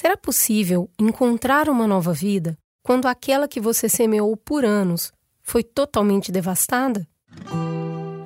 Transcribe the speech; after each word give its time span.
Será 0.00 0.16
possível 0.16 0.88
encontrar 0.98 1.68
uma 1.68 1.86
nova 1.86 2.14
vida 2.14 2.56
quando 2.82 3.04
aquela 3.04 3.46
que 3.46 3.60
você 3.60 3.86
semeou 3.86 4.34
por 4.34 4.64
anos 4.64 5.12
foi 5.42 5.62
totalmente 5.62 6.32
devastada? 6.32 7.06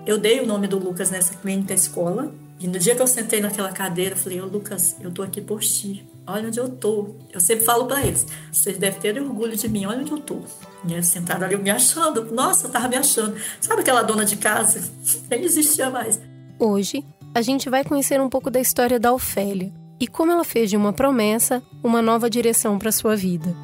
Eu 0.07 0.17
dei 0.17 0.39
o 0.39 0.47
nome 0.47 0.69
do 0.69 0.79
Lucas 0.79 1.11
nessa 1.11 1.35
clínica 1.35 1.75
escola 1.75 2.33
e 2.61 2.69
no 2.69 2.79
dia 2.79 2.95
que 2.95 3.03
eu 3.03 3.09
sentei 3.09 3.41
naquela 3.41 3.73
cadeira, 3.73 4.15
eu 4.15 4.17
falei: 4.17 4.41
Ô 4.41 4.47
Lucas, 4.47 4.95
eu 5.01 5.11
tô 5.11 5.21
aqui 5.21 5.41
por 5.41 5.59
ti. 5.63 6.07
Olha 6.25 6.47
onde 6.47 6.61
eu 6.61 6.69
tô. 6.69 7.17
Eu 7.33 7.41
sempre 7.41 7.65
falo 7.65 7.87
para 7.87 8.07
eles: 8.07 8.25
vocês 8.53 8.79
devem 8.79 9.01
ter 9.01 9.21
orgulho 9.21 9.57
de 9.57 9.69
mim, 9.69 9.85
olha 9.85 9.99
onde 9.99 10.13
eu 10.13 10.21
tô. 10.21 10.43
E 10.87 10.93
eles 10.93 11.09
sentaram 11.09 11.45
ali 11.45 11.57
me 11.57 11.71
achando. 11.71 12.33
Nossa, 12.33 12.69
eu 12.69 12.71
tava 12.71 12.87
me 12.87 12.97
achando. 12.97 13.35
Sabe 13.61 13.81
aquela 13.81 14.03
dona 14.03 14.25
de 14.25 14.37
casa? 14.37 14.81
Nem 15.29 15.43
existia 15.43 15.91
mais. 15.91 16.21
Hoje, 16.57 17.05
a 17.35 17.43
gente 17.43 17.69
vai 17.69 17.83
conhecer 17.83 18.21
um 18.21 18.29
pouco 18.29 18.49
da 18.49 18.61
história 18.61 19.01
da 19.01 19.13
Ofélia 19.13 19.73
e 19.99 20.07
como 20.07 20.33
ela 20.33 20.45
fez 20.45 20.71
de 20.71 20.77
uma 20.77 20.93
promessa 20.93 21.63
uma 21.83 22.03
nova 22.03 22.29
direção 22.29 22.79
para 22.79 22.93
sua 22.93 23.17
vida. 23.17 23.55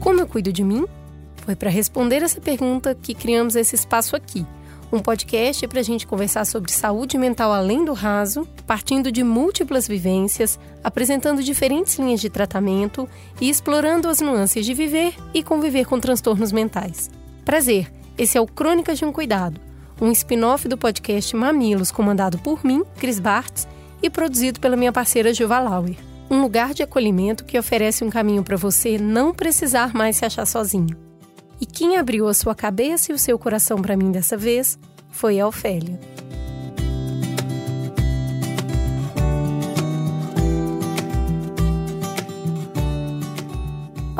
Como 0.00 0.20
eu 0.20 0.26
cuido 0.26 0.52
de 0.52 0.64
mim? 0.64 0.86
Foi 1.36 1.56
para 1.56 1.70
responder 1.70 2.22
essa 2.22 2.40
pergunta 2.40 2.94
que 2.94 3.14
criamos 3.14 3.56
esse 3.56 3.74
espaço 3.74 4.14
aqui 4.16 4.46
um 4.92 4.98
podcast 4.98 5.66
para 5.68 5.80
a 5.80 5.82
gente 5.82 6.06
conversar 6.06 6.44
sobre 6.44 6.72
saúde 6.72 7.16
mental 7.16 7.52
além 7.52 7.84
do 7.84 7.92
raso, 7.92 8.46
partindo 8.66 9.12
de 9.12 9.22
múltiplas 9.22 9.86
vivências, 9.86 10.58
apresentando 10.82 11.42
diferentes 11.42 11.98
linhas 11.98 12.20
de 12.20 12.28
tratamento 12.28 13.08
e 13.40 13.48
explorando 13.48 14.08
as 14.08 14.20
nuances 14.20 14.66
de 14.66 14.74
viver 14.74 15.14
e 15.32 15.42
conviver 15.42 15.86
com 15.86 16.00
transtornos 16.00 16.52
mentais. 16.52 17.10
Prazer, 17.44 17.90
esse 18.18 18.36
é 18.36 18.40
o 18.40 18.46
Crônicas 18.46 18.98
de 18.98 19.04
um 19.04 19.12
Cuidado, 19.12 19.60
um 20.00 20.10
spin-off 20.10 20.66
do 20.66 20.76
podcast 20.76 21.36
Mamilos, 21.36 21.90
comandado 21.90 22.38
por 22.38 22.64
mim, 22.64 22.82
Cris 22.98 23.20
Bartz, 23.20 23.68
e 24.02 24.08
produzido 24.08 24.60
pela 24.60 24.76
minha 24.76 24.92
parceira 24.92 25.32
Juva 25.34 25.60
Lauer. 25.60 25.96
Um 26.30 26.40
lugar 26.40 26.72
de 26.72 26.82
acolhimento 26.82 27.44
que 27.44 27.58
oferece 27.58 28.02
um 28.02 28.08
caminho 28.08 28.42
para 28.42 28.56
você 28.56 28.96
não 28.96 29.34
precisar 29.34 29.92
mais 29.92 30.16
se 30.16 30.24
achar 30.24 30.46
sozinho. 30.46 31.09
E 31.60 31.66
quem 31.66 31.96
abriu 31.96 32.26
a 32.26 32.34
sua 32.34 32.54
cabeça 32.54 33.12
e 33.12 33.14
o 33.14 33.18
seu 33.18 33.38
coração 33.38 33.82
para 33.82 33.96
mim 33.96 34.10
dessa 34.10 34.36
vez 34.36 34.78
foi 35.10 35.38
a 35.38 35.46
Ofélia. 35.46 35.98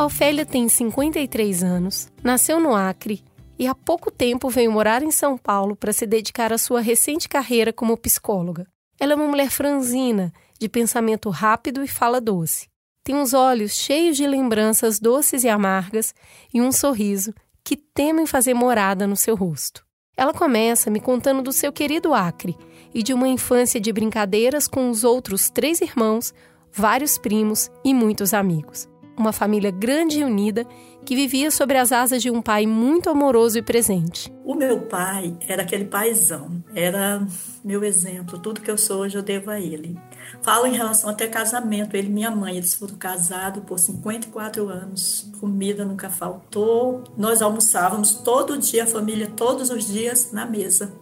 A 0.01 0.05
Ofélia 0.07 0.47
tem 0.47 0.67
53 0.67 1.63
anos, 1.63 2.09
nasceu 2.25 2.59
no 2.59 2.75
Acre 2.75 3.23
e 3.59 3.67
há 3.67 3.75
pouco 3.75 4.11
tempo 4.11 4.49
veio 4.49 4.73
morar 4.73 5.03
em 5.03 5.11
São 5.11 5.37
Paulo 5.37 5.77
para 5.77 5.93
se 5.93 6.07
dedicar 6.07 6.55
à 6.55 6.57
sua 6.57 6.81
recente 6.81 7.29
carreira 7.29 7.71
como 7.71 7.99
psicóloga. 7.99 8.67
Ela 8.99 9.13
é 9.13 9.17
uma 9.17 9.27
mulher 9.27 9.51
franzina, 9.51 10.33
de 10.59 10.71
pensamento 10.71 11.29
rápido 11.29 11.85
e 11.85 11.87
fala 11.87 12.19
doce. 12.19 12.70
Tem 13.03 13.17
os 13.17 13.33
olhos 13.33 13.73
cheios 13.73 14.17
de 14.17 14.27
lembranças 14.27 14.99
doces 14.99 15.45
e 15.45 15.49
amargas 15.49 16.15
e 16.53 16.61
um 16.61 16.71
sorriso 16.71 17.33
que 17.65 17.77
temem 17.77 18.27
fazer 18.27 18.55
morada 18.55 19.07
no 19.07 19.17
seu 19.17 19.35
rosto. 19.35 19.85
Ela 20.17 20.35
começa 20.35 20.91
me 20.91 21.01
contando 21.01 21.43
do 21.43 21.53
seu 21.53 21.73
querido 21.73 22.13
Acre 22.13 22.57
e 22.93 23.03
de 23.03 23.15
uma 23.15 23.29
infância 23.29 23.81
de 23.81 23.93
brincadeiras 23.93 24.69
com 24.69 24.91
os 24.91 25.05
outros 25.05 25.49
três 25.49 25.81
irmãos, 25.81 26.35
vários 26.73 27.17
primos 27.17 27.71
e 27.85 27.95
muitos 27.95 28.35
amigos 28.35 28.91
uma 29.21 29.33
família 29.33 29.71
grande 29.71 30.21
e 30.21 30.25
unida 30.25 30.67
que 31.05 31.15
vivia 31.15 31.51
sobre 31.51 31.77
as 31.77 31.93
asas 31.93 32.23
de 32.23 32.31
um 32.31 32.43
pai 32.43 32.67
muito 32.67 33.11
amoroso 33.11 33.59
e 33.59 33.63
presente. 33.63 34.33
O 34.45 34.55
meu 34.55 34.81
pai 34.81 35.37
era 35.47 35.63
aquele 35.63 35.85
paizão, 35.85 36.63
era 36.75 37.25
meu 37.65 37.85
exemplo, 37.85 38.39
tudo 38.39 38.61
que 38.61 38.71
eu 38.71 38.79
sou 38.79 39.03
hoje 39.03 39.17
eu 39.17 39.23
devo 39.23 39.51
a 39.51 39.61
ele. 39.61 39.97
Falo 40.43 40.67
em 40.67 40.77
relação 40.77 41.11
até 41.11 41.27
casamento, 41.27 41.97
ele 41.97 42.09
e 42.09 42.11
minha 42.11 42.31
mãe, 42.31 42.57
eles 42.57 42.75
foram 42.75 42.97
casados 42.97 43.63
por 43.65 43.79
54 43.79 44.69
anos, 44.69 45.31
comida 45.41 45.85
nunca 45.85 46.11
faltou, 46.11 47.05
nós 47.17 47.43
almoçávamos 47.43 48.13
todo 48.15 48.59
dia, 48.59 48.85
a 48.85 48.87
família 48.87 49.31
todos 49.37 49.71
os 49.71 49.87
dias 49.87 50.33
na 50.33 50.47
mesa 50.47 50.93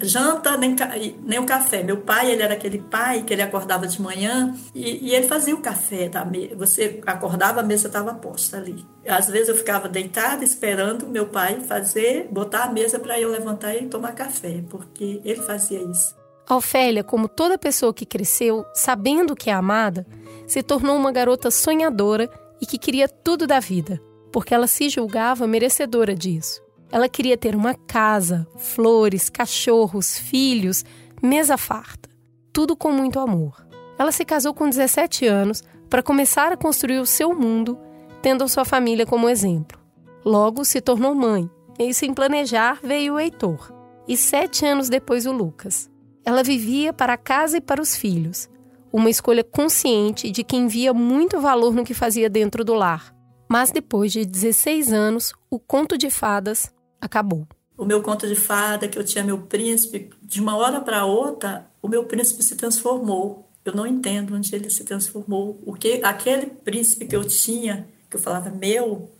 janta 0.00 0.56
nem, 0.56 0.76
nem 1.22 1.38
o 1.38 1.46
café. 1.46 1.82
Meu 1.82 1.98
pai, 1.98 2.30
ele 2.30 2.42
era 2.42 2.54
aquele 2.54 2.78
pai 2.78 3.22
que 3.22 3.32
ele 3.32 3.42
acordava 3.42 3.86
de 3.86 4.00
manhã 4.00 4.54
e, 4.74 5.08
e 5.08 5.14
ele 5.14 5.26
fazia 5.26 5.54
o 5.54 5.60
café. 5.60 6.08
Tá? 6.08 6.26
Você 6.56 7.00
acordava, 7.06 7.60
a 7.60 7.64
mesa 7.64 7.88
estava 7.88 8.14
posta 8.14 8.56
ali. 8.56 8.84
Às 9.06 9.28
vezes 9.28 9.48
eu 9.48 9.56
ficava 9.56 9.88
deitada 9.88 10.44
esperando 10.44 11.08
meu 11.08 11.26
pai 11.26 11.60
fazer, 11.60 12.28
botar 12.30 12.64
a 12.64 12.72
mesa 12.72 12.98
para 12.98 13.20
eu 13.20 13.30
levantar 13.30 13.74
e 13.74 13.86
tomar 13.86 14.12
café, 14.12 14.62
porque 14.70 15.20
ele 15.24 15.42
fazia 15.42 15.82
isso. 15.82 16.15
Ofélia, 16.54 17.02
como 17.02 17.28
toda 17.28 17.58
pessoa 17.58 17.92
que 17.92 18.06
cresceu 18.06 18.64
sabendo 18.72 19.34
que 19.34 19.50
é 19.50 19.52
amada, 19.52 20.06
se 20.46 20.62
tornou 20.62 20.96
uma 20.96 21.10
garota 21.10 21.50
sonhadora 21.50 22.30
e 22.60 22.66
que 22.66 22.78
queria 22.78 23.08
tudo 23.08 23.46
da 23.46 23.58
vida, 23.58 24.00
porque 24.32 24.54
ela 24.54 24.68
se 24.68 24.88
julgava 24.88 25.46
merecedora 25.46 26.14
disso. 26.14 26.62
Ela 26.92 27.08
queria 27.08 27.36
ter 27.36 27.56
uma 27.56 27.74
casa, 27.74 28.46
flores, 28.56 29.28
cachorros, 29.28 30.16
filhos, 30.16 30.84
mesa 31.20 31.56
farta. 31.56 32.08
Tudo 32.52 32.76
com 32.76 32.92
muito 32.92 33.18
amor. 33.18 33.66
Ela 33.98 34.12
se 34.12 34.24
casou 34.24 34.54
com 34.54 34.68
17 34.68 35.26
anos 35.26 35.64
para 35.90 36.02
começar 36.02 36.52
a 36.52 36.56
construir 36.56 37.00
o 37.00 37.06
seu 37.06 37.34
mundo, 37.34 37.76
tendo 38.22 38.44
a 38.44 38.48
sua 38.48 38.64
família 38.64 39.04
como 39.04 39.28
exemplo. 39.28 39.78
Logo 40.24 40.64
se 40.64 40.80
tornou 40.80 41.14
mãe, 41.14 41.50
e 41.78 41.92
sem 41.92 42.14
planejar 42.14 42.78
veio 42.82 43.14
o 43.14 43.18
Heitor, 43.18 43.72
e 44.06 44.16
sete 44.16 44.64
anos 44.64 44.88
depois 44.88 45.26
o 45.26 45.32
Lucas. 45.32 45.90
Ela 46.26 46.42
vivia 46.42 46.92
para 46.92 47.12
a 47.12 47.16
casa 47.16 47.58
e 47.58 47.60
para 47.60 47.80
os 47.80 47.94
filhos, 47.94 48.48
uma 48.92 49.08
escolha 49.08 49.44
consciente 49.44 50.28
de 50.28 50.42
quem 50.42 50.66
via 50.66 50.92
muito 50.92 51.40
valor 51.40 51.72
no 51.72 51.84
que 51.84 51.94
fazia 51.94 52.28
dentro 52.28 52.64
do 52.64 52.74
lar. 52.74 53.14
Mas 53.48 53.70
depois 53.70 54.10
de 54.10 54.26
16 54.26 54.92
anos, 54.92 55.32
o 55.48 55.60
conto 55.60 55.96
de 55.96 56.10
fadas 56.10 56.74
acabou. 57.00 57.46
O 57.78 57.84
meu 57.84 58.02
conto 58.02 58.26
de 58.26 58.34
fada, 58.34 58.88
que 58.88 58.98
eu 58.98 59.04
tinha 59.04 59.22
meu 59.22 59.38
príncipe, 59.42 60.10
de 60.20 60.40
uma 60.40 60.56
hora 60.56 60.80
para 60.80 61.04
outra, 61.04 61.70
o 61.80 61.86
meu 61.86 62.06
príncipe 62.06 62.42
se 62.42 62.56
transformou. 62.56 63.48
Eu 63.64 63.72
não 63.72 63.86
entendo 63.86 64.34
onde 64.34 64.52
ele 64.52 64.68
se 64.68 64.82
transformou. 64.82 65.62
O 65.64 65.74
que 65.74 66.00
aquele 66.02 66.46
príncipe 66.46 67.06
que 67.06 67.14
eu 67.14 67.22
tinha, 67.24 67.86
que 68.10 68.16
eu 68.16 68.20
falava 68.20 68.50
meu, 68.50 69.12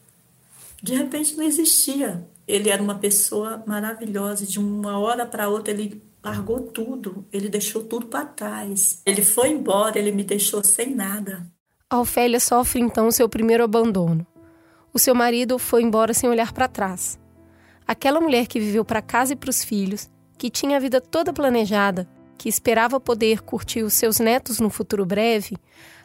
de 0.82 0.92
repente 0.92 1.36
não 1.36 1.44
existia. 1.44 2.26
Ele 2.48 2.68
era 2.68 2.82
uma 2.82 2.96
pessoa 2.96 3.62
maravilhosa, 3.64 4.44
de 4.44 4.58
uma 4.58 4.98
hora 4.98 5.24
para 5.24 5.48
outra 5.48 5.72
ele 5.72 6.02
largou 6.26 6.60
tudo, 6.60 7.24
ele 7.32 7.48
deixou 7.48 7.84
tudo 7.84 8.06
para 8.06 8.26
trás. 8.26 9.00
Ele 9.06 9.24
foi 9.24 9.50
embora, 9.50 9.96
ele 9.96 10.10
me 10.10 10.24
deixou 10.24 10.64
sem 10.64 10.92
nada. 10.92 11.46
A 11.88 12.00
Ofélia 12.00 12.40
sofre 12.40 12.80
então 12.80 13.12
seu 13.12 13.28
primeiro 13.28 13.62
abandono. 13.62 14.26
O 14.92 14.98
seu 14.98 15.14
marido 15.14 15.56
foi 15.56 15.82
embora 15.82 16.12
sem 16.12 16.28
olhar 16.28 16.52
para 16.52 16.66
trás. 16.66 17.16
Aquela 17.86 18.20
mulher 18.20 18.48
que 18.48 18.58
viveu 18.58 18.84
para 18.84 19.00
casa 19.00 19.34
e 19.34 19.36
para 19.36 19.50
os 19.50 19.62
filhos, 19.62 20.10
que 20.36 20.50
tinha 20.50 20.78
a 20.78 20.80
vida 20.80 21.00
toda 21.00 21.32
planejada, 21.32 22.08
que 22.36 22.48
esperava 22.48 22.98
poder 22.98 23.42
curtir 23.42 23.84
os 23.84 23.94
seus 23.94 24.18
netos 24.18 24.58
no 24.58 24.68
futuro 24.68 25.06
breve, 25.06 25.56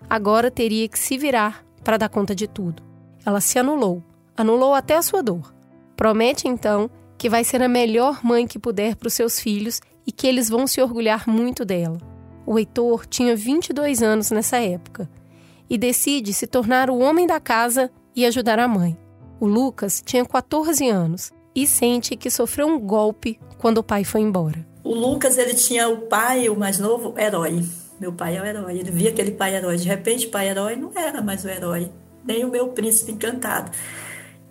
agora 0.08 0.52
teria 0.52 0.88
que 0.88 1.00
se 1.00 1.18
virar 1.18 1.66
para 1.84 1.98
dar 1.98 2.10
conta 2.10 2.36
de 2.36 2.48
tudo. 2.48 2.84
Ela 3.26 3.42
se 3.42 3.58
anulou, 3.58 4.04
anulou 4.38 4.76
até 4.76 4.96
a 4.96 5.02
sua 5.02 5.24
dor. 5.24 5.52
Promete 5.98 6.48
então 6.48 6.92
que 7.18 7.28
vai 7.30 7.44
ser 7.44 7.62
a 7.64 7.68
melhor 7.68 8.24
mãe 8.24 8.46
que 8.46 8.60
puder 8.60 8.96
para 8.96 9.08
os 9.08 9.14
seus 9.14 9.40
filhos 9.40 9.82
e 10.06 10.12
que 10.12 10.28
eles 10.28 10.50
vão 10.50 10.66
se 10.68 10.82
orgulhar 10.82 11.28
muito 11.28 11.64
dela. 11.64 11.98
O 12.46 12.58
Heitor 12.58 13.06
tinha 13.06 13.36
22 13.36 14.02
anos 14.02 14.32
nessa 14.32 14.58
época 14.58 15.10
e 15.70 15.78
decide 15.78 16.34
se 16.34 16.48
tornar 16.48 16.90
o 16.90 17.00
homem 17.00 17.26
da 17.26 17.40
casa 17.40 17.92
e 18.16 18.26
ajudar 18.26 18.60
a 18.60 18.68
mãe. 18.68 18.98
O 19.40 19.48
Lucas 19.48 20.02
tinha 20.06 20.26
14 20.26 20.88
anos 20.90 21.32
e 21.56 21.66
sente 21.66 22.16
que 22.16 22.30
sofreu 22.30 22.68
um 22.68 22.80
golpe 22.80 23.40
quando 23.58 23.80
o 23.80 23.84
pai 23.84 24.04
foi 24.04 24.22
embora. 24.22 24.66
O 24.84 24.94
Lucas, 24.94 25.38
ele 25.38 25.54
tinha 25.54 25.88
o 25.88 26.08
pai, 26.08 26.50
o 26.50 26.56
mais 26.58 26.80
novo, 26.80 27.14
herói. 27.18 27.64
Meu 28.00 28.12
pai 28.12 28.38
é 28.38 28.42
o 28.42 28.46
herói. 28.46 28.80
Ele 28.80 28.92
via 28.92 29.10
aquele 29.10 29.32
pai 29.32 29.56
herói. 29.56 29.78
De 29.78 29.88
repente, 29.88 30.28
o 30.28 30.30
pai 30.32 30.50
herói 30.50 30.76
não 30.76 30.92
era 30.96 31.22
mais 31.22 31.46
o 31.46 31.50
herói. 31.50 31.92
Nem 32.26 32.44
o 32.44 32.50
meu 32.50 32.70
príncipe 32.70 33.12
encantado. 33.12 33.72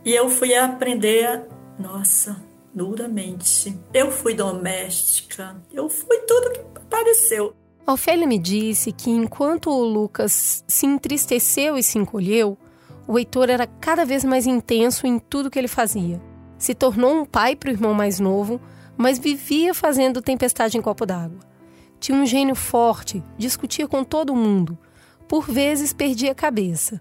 E 0.05 0.13
eu 0.13 0.31
fui 0.31 0.55
aprender, 0.55 1.43
nossa, 1.79 2.37
duramente. 2.75 3.79
Eu 3.93 4.11
fui 4.11 4.35
doméstica. 4.35 5.61
Eu 5.73 5.89
fui 5.89 6.19
tudo 6.21 6.53
que 6.53 6.61
apareceu. 6.77 7.55
Ofélia 7.87 8.27
me 8.27 8.39
disse 8.39 8.93
que 8.93 9.11
enquanto 9.11 9.71
o 9.71 9.85
Lucas 9.85 10.65
se 10.69 10.87
entristeceu 10.87 11.77
e 11.77 11.83
se 11.83 11.99
encolheu, 11.99 12.57
o 13.07 13.19
Heitor 13.19 13.51
era 13.51 13.67
cada 13.67 14.05
vez 14.05 14.25
mais 14.25 14.47
intenso 14.47 15.07
em 15.07 15.19
tudo 15.19 15.51
que 15.51 15.59
ele 15.59 15.67
fazia 15.67 16.21
se 16.61 16.75
tornou 16.75 17.15
um 17.15 17.25
pai 17.25 17.57
para 17.57 17.71
o 17.71 17.73
irmão 17.73 17.95
mais 17.95 18.21
novo, 18.21 18.61
mas 18.97 19.19
vivia 19.19 19.73
fazendo 19.73 20.21
tempestade 20.21 20.77
em 20.77 20.83
copo 20.83 21.07
d'água. 21.07 21.41
Tinha 21.99 22.17
um 22.17 22.27
gênio 22.27 22.55
forte, 22.55 23.25
discutia 23.39 23.89
com 23.89 24.05
todo 24.05 24.37
mundo, 24.37 24.79
por 25.27 25.51
vezes 25.51 25.95
perdia 25.95 26.33
a 26.33 26.35
cabeça. 26.35 27.01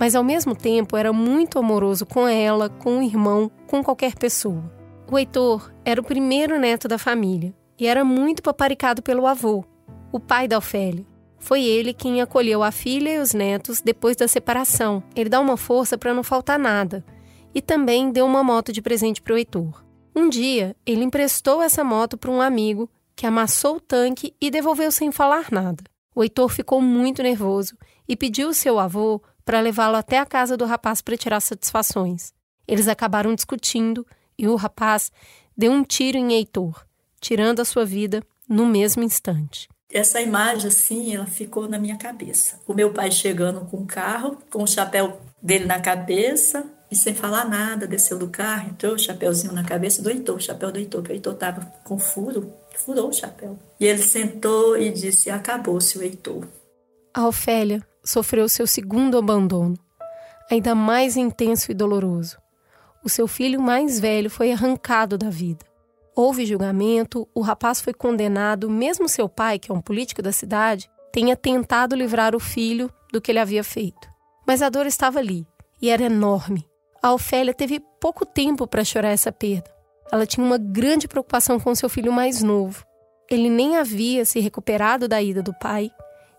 Mas 0.00 0.16
ao 0.16 0.24
mesmo 0.24 0.54
tempo 0.54 0.96
era 0.96 1.12
muito 1.12 1.60
amoroso 1.60 2.04
com 2.04 2.26
ela, 2.26 2.68
com 2.68 2.98
o 2.98 3.02
irmão, 3.02 3.48
com 3.68 3.84
qualquer 3.84 4.16
pessoa. 4.16 4.77
O 5.10 5.18
Heitor 5.18 5.72
era 5.86 5.98
o 5.98 6.04
primeiro 6.04 6.58
neto 6.58 6.86
da 6.86 6.98
família 6.98 7.54
e 7.78 7.86
era 7.86 8.04
muito 8.04 8.42
paparicado 8.42 9.00
pelo 9.00 9.26
avô, 9.26 9.64
o 10.12 10.20
pai 10.20 10.46
da 10.46 10.58
Ofélia. 10.58 11.06
Foi 11.38 11.64
ele 11.64 11.94
quem 11.94 12.20
acolheu 12.20 12.62
a 12.62 12.70
filha 12.70 13.14
e 13.14 13.18
os 13.18 13.32
netos 13.32 13.80
depois 13.80 14.16
da 14.16 14.28
separação. 14.28 15.02
Ele 15.16 15.30
dá 15.30 15.40
uma 15.40 15.56
força 15.56 15.96
para 15.96 16.12
não 16.12 16.22
faltar 16.22 16.58
nada 16.58 17.02
e 17.54 17.62
também 17.62 18.12
deu 18.12 18.26
uma 18.26 18.44
moto 18.44 18.70
de 18.70 18.82
presente 18.82 19.22
para 19.22 19.32
o 19.32 19.38
Heitor. 19.38 19.82
Um 20.14 20.28
dia, 20.28 20.76
ele 20.84 21.04
emprestou 21.04 21.62
essa 21.62 21.82
moto 21.82 22.18
para 22.18 22.30
um 22.30 22.42
amigo 22.42 22.90
que 23.16 23.26
amassou 23.26 23.76
o 23.76 23.80
tanque 23.80 24.34
e 24.38 24.50
devolveu 24.50 24.92
sem 24.92 25.10
falar 25.10 25.46
nada. 25.50 25.82
O 26.14 26.22
Heitor 26.22 26.50
ficou 26.50 26.82
muito 26.82 27.22
nervoso 27.22 27.78
e 28.06 28.14
pediu 28.14 28.52
seu 28.52 28.78
avô 28.78 29.22
para 29.42 29.60
levá-lo 29.60 29.96
até 29.96 30.18
a 30.18 30.26
casa 30.26 30.54
do 30.54 30.66
rapaz 30.66 31.00
para 31.00 31.16
tirar 31.16 31.40
satisfações. 31.40 32.34
Eles 32.66 32.88
acabaram 32.88 33.34
discutindo 33.34 34.06
e 34.38 34.46
o 34.46 34.54
rapaz 34.54 35.10
deu 35.56 35.72
um 35.72 35.82
tiro 35.82 36.16
em 36.16 36.32
Heitor, 36.32 36.86
tirando 37.20 37.60
a 37.60 37.64
sua 37.64 37.84
vida 37.84 38.22
no 38.48 38.64
mesmo 38.64 39.02
instante. 39.02 39.68
Essa 39.90 40.20
imagem, 40.20 40.68
assim, 40.68 41.14
ela 41.14 41.26
ficou 41.26 41.68
na 41.68 41.78
minha 41.78 41.96
cabeça. 41.96 42.60
O 42.66 42.74
meu 42.74 42.92
pai 42.92 43.10
chegando 43.10 43.62
com 43.62 43.78
o 43.78 43.86
carro, 43.86 44.38
com 44.50 44.62
o 44.62 44.66
chapéu 44.66 45.18
dele 45.42 45.64
na 45.64 45.80
cabeça, 45.80 46.64
e 46.90 46.96
sem 46.96 47.14
falar 47.14 47.46
nada, 47.46 47.86
desceu 47.86 48.18
do 48.18 48.28
carro, 48.28 48.70
entrou 48.70 48.94
o 48.94 48.98
chapéuzinho 48.98 49.52
na 49.52 49.64
cabeça 49.64 50.02
do 50.02 50.10
Heitor, 50.10 50.36
o 50.36 50.40
chapéu 50.40 50.70
do 50.70 50.78
Heitor, 50.78 51.02
que 51.02 51.10
o 51.10 51.14
Heitor 51.14 51.34
estava 51.34 51.60
com 51.84 51.98
furo, 51.98 52.52
furou 52.76 53.08
o 53.08 53.12
chapéu. 53.12 53.58
E 53.80 53.86
ele 53.86 54.02
sentou 54.02 54.76
e 54.76 54.90
disse: 54.90 55.30
Acabou-se 55.30 55.98
o 55.98 56.02
Heitor. 56.02 56.46
A 57.12 57.26
Ofélia 57.26 57.82
sofreu 58.04 58.48
seu 58.48 58.66
segundo 58.66 59.18
abandono, 59.18 59.78
ainda 60.50 60.74
mais 60.74 61.16
intenso 61.16 61.70
e 61.70 61.74
doloroso. 61.74 62.38
O 63.04 63.08
seu 63.08 63.26
filho 63.26 63.60
mais 63.60 64.00
velho 64.00 64.28
foi 64.28 64.52
arrancado 64.52 65.16
da 65.16 65.30
vida. 65.30 65.64
Houve 66.14 66.44
julgamento, 66.44 67.28
o 67.34 67.40
rapaz 67.40 67.80
foi 67.80 67.94
condenado, 67.94 68.68
mesmo 68.68 69.08
seu 69.08 69.28
pai, 69.28 69.58
que 69.58 69.70
é 69.70 69.74
um 69.74 69.80
político 69.80 70.20
da 70.20 70.32
cidade, 70.32 70.90
tenha 71.12 71.36
tentado 71.36 71.94
livrar 71.94 72.34
o 72.34 72.40
filho 72.40 72.90
do 73.12 73.20
que 73.20 73.30
ele 73.30 73.38
havia 73.38 73.62
feito. 73.62 74.08
Mas 74.46 74.60
a 74.60 74.68
dor 74.68 74.86
estava 74.86 75.20
ali 75.20 75.46
e 75.80 75.90
era 75.90 76.02
enorme. 76.02 76.66
A 77.00 77.12
Ofélia 77.12 77.54
teve 77.54 77.80
pouco 78.00 78.26
tempo 78.26 78.66
para 78.66 78.84
chorar 78.84 79.10
essa 79.10 79.30
perda. 79.30 79.70
Ela 80.10 80.26
tinha 80.26 80.44
uma 80.44 80.58
grande 80.58 81.06
preocupação 81.06 81.60
com 81.60 81.74
seu 81.74 81.88
filho 81.88 82.12
mais 82.12 82.42
novo. 82.42 82.84
Ele 83.30 83.48
nem 83.48 83.76
havia 83.76 84.24
se 84.24 84.40
recuperado 84.40 85.06
da 85.06 85.22
ida 85.22 85.42
do 85.42 85.54
pai 85.54 85.90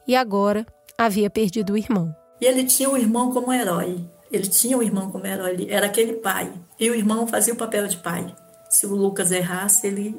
e 0.07 0.15
agora 0.15 0.65
havia 0.97 1.29
perdido 1.29 1.73
o 1.73 1.77
irmão. 1.77 2.13
E 2.41 2.45
ele 2.45 2.65
tinha 2.65 2.89
o 2.89 2.97
irmão 2.97 3.31
como 3.31 3.53
herói. 3.53 4.03
Ele 4.31 4.47
tinha 4.47 4.77
o 4.77 4.83
irmão 4.83 5.11
como 5.11 5.25
herói, 5.25 5.51
ele 5.51 5.71
era 5.71 5.87
aquele 5.87 6.13
pai. 6.13 6.51
E 6.79 6.89
o 6.89 6.95
irmão 6.95 7.27
fazia 7.27 7.53
o 7.53 7.57
papel 7.57 7.87
de 7.87 7.97
pai. 7.97 8.35
Se 8.69 8.85
o 8.85 8.95
Lucas 8.95 9.31
errasse, 9.31 9.87
ele 9.87 10.15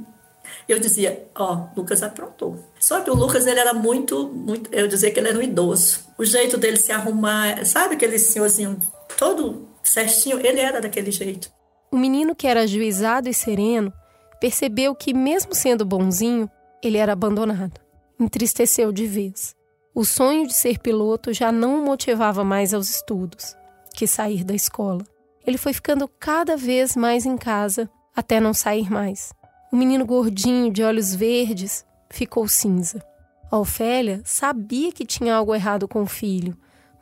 eu 0.69 0.79
dizia, 0.79 1.29
ó, 1.35 1.67
Lucas 1.77 2.03
aprontou. 2.03 2.59
Só 2.79 3.01
que 3.01 3.11
o 3.11 3.15
Lucas 3.15 3.47
ele 3.47 3.61
era 3.61 3.73
muito, 3.73 4.29
muito, 4.29 4.73
eu 4.73 4.89
dizia 4.89 5.11
que 5.11 5.19
ele 5.19 5.29
era 5.29 5.39
um 5.39 5.43
idoso. 5.43 6.01
O 6.19 6.25
jeito 6.25 6.57
dele 6.57 6.77
se 6.77 6.93
arrumar, 6.93 7.65
sabe 7.65 7.95
aquele 7.95 8.19
senhorzinho 8.19 8.79
todo 9.17 9.69
certinho, 9.83 10.39
ele 10.45 10.61
era 10.61 10.81
daquele 10.81 11.11
jeito. 11.11 11.51
O 11.91 11.97
menino 11.97 12.35
que 12.35 12.47
era 12.47 12.63
ajuizado 12.63 13.29
e 13.29 13.35
sereno 13.35 13.93
percebeu 14.41 14.95
que 14.95 15.13
mesmo 15.13 15.55
sendo 15.55 15.85
bonzinho, 15.85 16.49
ele 16.83 16.99
era 16.99 17.13
abandonado. 17.13 17.81
Entristeceu 18.19 18.93
de 18.93 19.07
vez. 19.07 19.55
O 19.95 20.05
sonho 20.05 20.47
de 20.47 20.55
ser 20.55 20.79
piloto 20.79 21.33
já 21.33 21.51
não 21.51 21.81
o 21.81 21.85
motivava 21.85 22.45
mais 22.45 22.73
aos 22.73 22.89
estudos, 22.89 23.57
que 23.95 24.07
sair 24.07 24.45
da 24.45 24.55
escola. 24.55 25.05
Ele 25.47 25.59
foi 25.59 25.73
ficando 25.73 26.07
cada 26.07 26.57
vez 26.57 26.97
mais 26.97 27.27
em 27.27 27.37
casa 27.37 27.91
até 28.15 28.41
não 28.41 28.53
sair 28.53 28.91
mais. 28.91 29.33
O 29.73 29.77
menino 29.77 30.05
gordinho, 30.05 30.73
de 30.73 30.83
olhos 30.83 31.15
verdes, 31.15 31.85
ficou 32.11 32.47
cinza. 32.49 33.05
A 33.51 33.59
Ofélia 33.59 34.21
sabia 34.25 34.93
que 34.93 35.07
tinha 35.07 35.35
algo 35.35 35.55
errado 35.55 35.89
com 35.89 36.03
o 36.03 36.07
filho, 36.07 36.57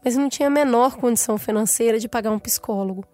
mas 0.05 0.17
não 0.17 0.29
tinha 0.29 0.49
a 0.49 0.51
menor 0.51 0.97
condição 0.97 1.37
financeira 1.37 1.99
de 1.99 2.09
pagar 2.09 2.31
um 2.31 2.39
psicólogo. 2.39 3.05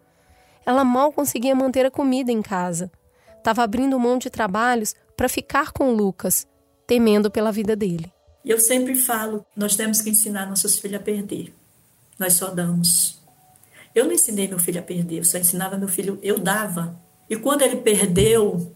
Ela 0.67 0.85
mal 0.85 1.13
conseguia 1.13 1.55
manter 1.55 1.87
a 1.87 1.91
comida 1.91 2.31
em 2.31 2.43
casa. 2.43 2.91
Estava 3.37 3.63
abrindo 3.63 3.99
mão 3.99 4.19
de 4.19 4.31
trabalhos 4.31 4.95
para 5.17 5.29
ficar 5.29 5.73
com 5.73 5.93
Lucas, 5.93 6.47
temendo 6.87 7.31
pela 7.31 7.53
vida 7.53 7.75
dele. 7.77 8.13
E 8.45 8.51
eu 8.51 8.59
sempre 8.59 8.95
falo, 8.95 9.45
nós 9.57 9.75
temos 9.75 10.01
que 10.01 10.11
ensinar 10.11 10.47
nossos 10.47 10.79
filhos 10.79 11.01
a 11.01 11.03
perder. 11.03 11.55
Nós 12.19 12.35
só 12.35 12.51
damos. 12.51 13.24
Eu 13.95 14.07
não 14.07 14.13
ensinei 14.13 14.49
meu 14.49 14.59
filho 14.59 14.81
a 14.81 14.83
perder, 14.83 15.19
eu 15.19 15.25
só 15.25 15.39
ensinava 15.39 15.77
meu 15.77 15.89
filho, 15.89 16.19
eu 16.23 16.39
dava. 16.39 17.01
E 17.29 17.37
quando 17.37 17.63
ele 17.63 17.77
perdeu, 17.77 18.75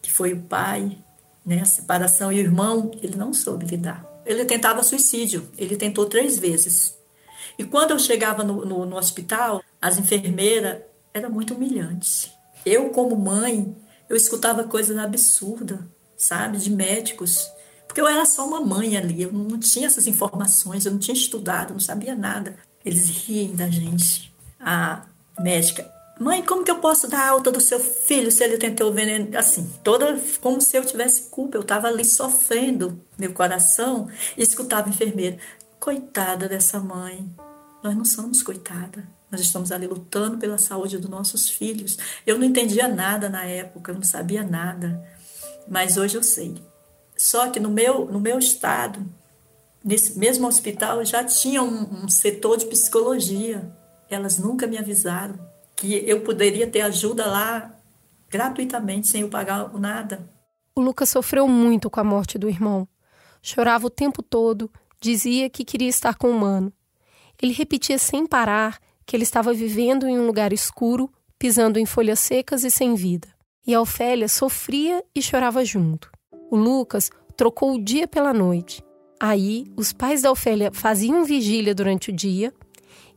que 0.00 0.12
foi 0.12 0.32
o 0.32 0.42
pai, 0.42 0.98
né, 1.44 1.60
a 1.60 1.64
separação 1.64 2.32
e 2.32 2.36
o 2.36 2.38
irmão, 2.38 2.90
ele 3.02 3.16
não 3.16 3.32
soube 3.32 3.66
lidar. 3.66 4.06
Ele 4.24 4.44
tentava 4.44 4.82
suicídio, 4.82 5.50
ele 5.58 5.76
tentou 5.76 6.06
três 6.06 6.38
vezes. 6.38 6.96
E 7.58 7.64
quando 7.64 7.90
eu 7.90 7.98
chegava 7.98 8.44
no, 8.44 8.64
no, 8.64 8.86
no 8.86 8.96
hospital, 8.96 9.62
as 9.80 9.98
enfermeiras, 9.98 10.82
era 11.12 11.28
muito 11.28 11.54
humilhante. 11.54 12.32
Eu, 12.64 12.90
como 12.90 13.16
mãe, 13.16 13.74
eu 14.08 14.16
escutava 14.16 14.64
coisas 14.64 14.96
absurdas, 14.96 15.80
sabe, 16.16 16.58
de 16.58 16.70
médicos 16.70 17.50
porque 17.90 18.00
eu 18.00 18.06
era 18.06 18.24
só 18.24 18.46
uma 18.46 18.60
mãe 18.60 18.96
ali, 18.96 19.22
eu 19.22 19.32
não 19.32 19.58
tinha 19.58 19.88
essas 19.88 20.06
informações, 20.06 20.86
eu 20.86 20.92
não 20.92 20.98
tinha 21.00 21.12
estudado, 21.12 21.72
não 21.72 21.80
sabia 21.80 22.14
nada. 22.14 22.54
Eles 22.84 23.08
riem 23.08 23.56
da 23.56 23.68
gente. 23.68 24.32
A 24.60 25.06
médica, 25.38 25.90
mãe, 26.18 26.42
como 26.44 26.62
que 26.62 26.70
eu 26.70 26.78
posso 26.78 27.08
dar 27.08 27.28
alta 27.28 27.50
do 27.50 27.60
seu 27.60 27.80
filho 27.80 28.30
se 28.30 28.44
ele 28.44 28.58
tentou 28.58 28.92
veneno? 28.92 29.36
Assim, 29.38 29.68
toda 29.82 30.20
como 30.40 30.60
se 30.60 30.76
eu 30.76 30.84
tivesse 30.84 31.30
culpa. 31.30 31.56
Eu 31.56 31.62
estava 31.62 31.88
ali 31.88 32.04
sofrendo 32.04 33.00
meu 33.18 33.32
coração 33.32 34.08
e 34.36 34.42
escutava 34.42 34.88
a 34.88 34.90
enfermeira. 34.90 35.38
Coitada 35.78 36.48
dessa 36.48 36.78
mãe. 36.78 37.26
Nós 37.82 37.96
não 37.96 38.04
somos 38.04 38.42
coitada. 38.42 39.08
Nós 39.30 39.40
estamos 39.40 39.70
ali 39.72 39.86
lutando 39.86 40.38
pela 40.38 40.58
saúde 40.58 40.98
dos 40.98 41.08
nossos 41.08 41.48
filhos. 41.48 41.96
Eu 42.26 42.36
não 42.36 42.44
entendia 42.44 42.88
nada 42.88 43.28
na 43.28 43.44
época, 43.44 43.92
eu 43.92 43.94
não 43.94 44.02
sabia 44.02 44.42
nada. 44.42 45.02
Mas 45.68 45.96
hoje 45.96 46.16
eu 46.16 46.22
sei. 46.22 46.54
Só 47.16 47.48
que 47.48 47.60
no 47.60 47.70
meu, 47.70 48.06
no 48.06 48.18
meu 48.18 48.38
estado, 48.38 49.04
nesse 49.84 50.18
mesmo 50.18 50.46
hospital, 50.48 51.04
já 51.04 51.22
tinha 51.22 51.62
um, 51.62 52.04
um 52.04 52.08
setor 52.08 52.56
de 52.56 52.66
psicologia. 52.66 53.62
Elas 54.10 54.38
nunca 54.38 54.66
me 54.66 54.76
avisaram 54.76 55.38
que 55.76 55.94
eu 56.06 56.20
poderia 56.20 56.66
ter 56.66 56.80
ajuda 56.82 57.26
lá 57.26 57.74
gratuitamente, 58.28 59.08
sem 59.08 59.22
eu 59.22 59.28
pagar 59.28 59.72
nada. 59.78 60.28
O 60.74 60.80
Lucas 60.80 61.08
sofreu 61.08 61.48
muito 61.48 61.88
com 61.88 62.00
a 62.00 62.04
morte 62.04 62.38
do 62.38 62.48
irmão. 62.48 62.86
Chorava 63.42 63.86
o 63.86 63.90
tempo 63.90 64.22
todo, 64.22 64.70
dizia 65.00 65.48
que 65.48 65.64
queria 65.64 65.88
estar 65.88 66.16
com 66.16 66.28
o 66.28 66.36
humano. 66.36 66.72
Ele 67.40 67.52
repetia 67.52 67.98
sem 67.98 68.26
parar 68.26 68.78
que 69.06 69.16
ele 69.16 69.22
estava 69.22 69.54
vivendo 69.54 70.06
em 70.06 70.18
um 70.18 70.26
lugar 70.26 70.52
escuro, 70.52 71.10
pisando 71.38 71.78
em 71.78 71.86
folhas 71.86 72.20
secas 72.20 72.64
e 72.64 72.70
sem 72.70 72.94
vida. 72.94 73.28
E 73.66 73.74
a 73.74 73.80
Ofélia 73.80 74.28
sofria 74.28 75.02
e 75.14 75.22
chorava 75.22 75.64
junto. 75.64 76.10
O 76.50 76.56
Lucas 76.56 77.10
trocou 77.36 77.74
o 77.74 77.82
dia 77.82 78.06
pela 78.06 78.32
noite. 78.32 78.84
Aí, 79.18 79.66
os 79.76 79.92
pais 79.92 80.22
da 80.22 80.30
Ofélia 80.30 80.70
faziam 80.72 81.24
vigília 81.24 81.74
durante 81.74 82.10
o 82.10 82.12
dia 82.12 82.52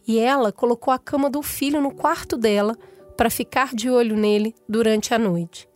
e 0.08 0.20
ela 0.20 0.52
colocou 0.52 0.94
a 0.94 1.00
cama 1.00 1.30
do 1.30 1.42
filho 1.42 1.82
no 1.82 1.94
quarto 1.94 2.38
dela 2.38 2.78
para 3.16 3.30
ficar 3.30 3.74
de 3.74 3.90
olho 3.90 4.16
nele 4.16 4.56
durante 4.68 5.14
a 5.14 5.20
noite. 5.20 5.68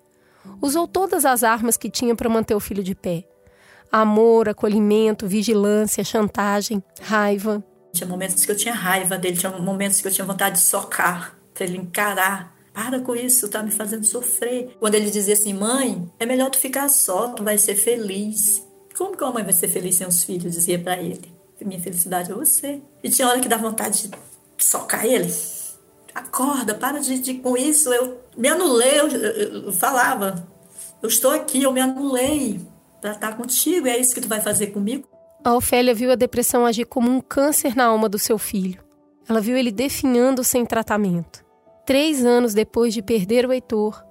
Usou 0.61 0.87
todas 0.87 1.25
as 1.25 1.43
armas 1.43 1.77
que 1.77 1.89
tinha 1.89 2.15
para 2.15 2.29
manter 2.29 2.55
o 2.55 2.59
filho 2.59 2.83
de 2.83 2.95
pé: 2.95 3.27
amor, 3.91 4.49
acolhimento, 4.49 5.27
vigilância, 5.27 6.03
chantagem, 6.03 6.83
raiva. 7.01 7.63
Tinha 7.93 8.07
momentos 8.07 8.45
que 8.45 8.51
eu 8.51 8.55
tinha 8.55 8.73
raiva 8.73 9.17
dele, 9.17 9.37
tinha 9.37 9.51
momentos 9.51 10.01
que 10.01 10.07
eu 10.07 10.11
tinha 10.11 10.25
vontade 10.25 10.55
de 10.55 10.61
socar, 10.61 11.37
para 11.53 11.65
ele 11.65 11.77
encarar 11.77 12.57
para 12.77 12.99
com 12.99 13.15
isso, 13.15 13.49
tá 13.49 13.63
me 13.63 13.71
fazendo 13.71 14.05
sofrer. 14.05 14.77
Quando 14.79 14.93
ele 14.93 15.09
dizia 15.09 15.33
assim, 15.33 15.51
mãe, 15.51 16.07
é 16.19 16.27
melhor 16.27 16.51
tu 16.51 16.59
ficar 16.59 16.87
só, 16.89 17.29
tu 17.29 17.43
vai 17.43 17.57
ser 17.57 17.73
feliz. 17.73 18.63
Como 18.95 19.17
que 19.17 19.23
uma 19.23 19.33
mãe 19.33 19.43
vai 19.43 19.51
ser 19.51 19.67
feliz 19.67 19.95
sem 19.95 20.05
os 20.05 20.23
filhos? 20.23 20.53
Dizia 20.53 20.77
para 20.77 21.01
ele. 21.01 21.36
Minha 21.61 21.79
felicidade 21.81 22.31
é 22.31 22.35
você. 22.35 22.81
E 23.03 23.09
tinha 23.09 23.27
hora 23.27 23.39
que 23.39 23.47
dá 23.47 23.57
vontade 23.57 24.07
de 24.07 24.63
socar 24.63 25.05
ele. 25.05 25.33
Acorda, 26.13 26.73
para 26.73 26.99
de, 26.99 27.19
de 27.19 27.35
com 27.35 27.57
isso. 27.57 27.93
Eu 27.93 28.19
me 28.37 28.47
anulei, 28.47 28.99
eu, 28.99 29.07
eu, 29.07 29.65
eu 29.65 29.73
falava. 29.73 30.47
Eu 31.01 31.09
estou 31.09 31.31
aqui, 31.31 31.63
eu 31.63 31.71
me 31.71 31.81
anulei 31.81 32.59
para 33.01 33.11
estar 33.11 33.35
contigo. 33.37 33.87
É 33.87 33.97
isso 33.97 34.13
que 34.13 34.21
tu 34.21 34.27
vai 34.27 34.41
fazer 34.41 34.67
comigo? 34.67 35.07
A 35.43 35.55
Ofélia 35.55 35.93
viu 35.93 36.11
a 36.11 36.15
depressão 36.15 36.65
agir 36.65 36.85
como 36.85 37.09
um 37.09 37.21
câncer 37.21 37.75
na 37.75 37.85
alma 37.85 38.09
do 38.09 38.19
seu 38.19 38.37
filho. 38.37 38.83
Ela 39.29 39.41
viu 39.41 39.55
ele 39.55 39.71
definhando 39.71 40.43
sem 40.43 40.65
tratamento. 40.65 41.45
Três 41.85 42.25
anos 42.25 42.53
depois 42.53 42.93
de 42.93 43.01
perder 43.01 43.45
o 43.45 43.53
Heitor, 43.53 44.03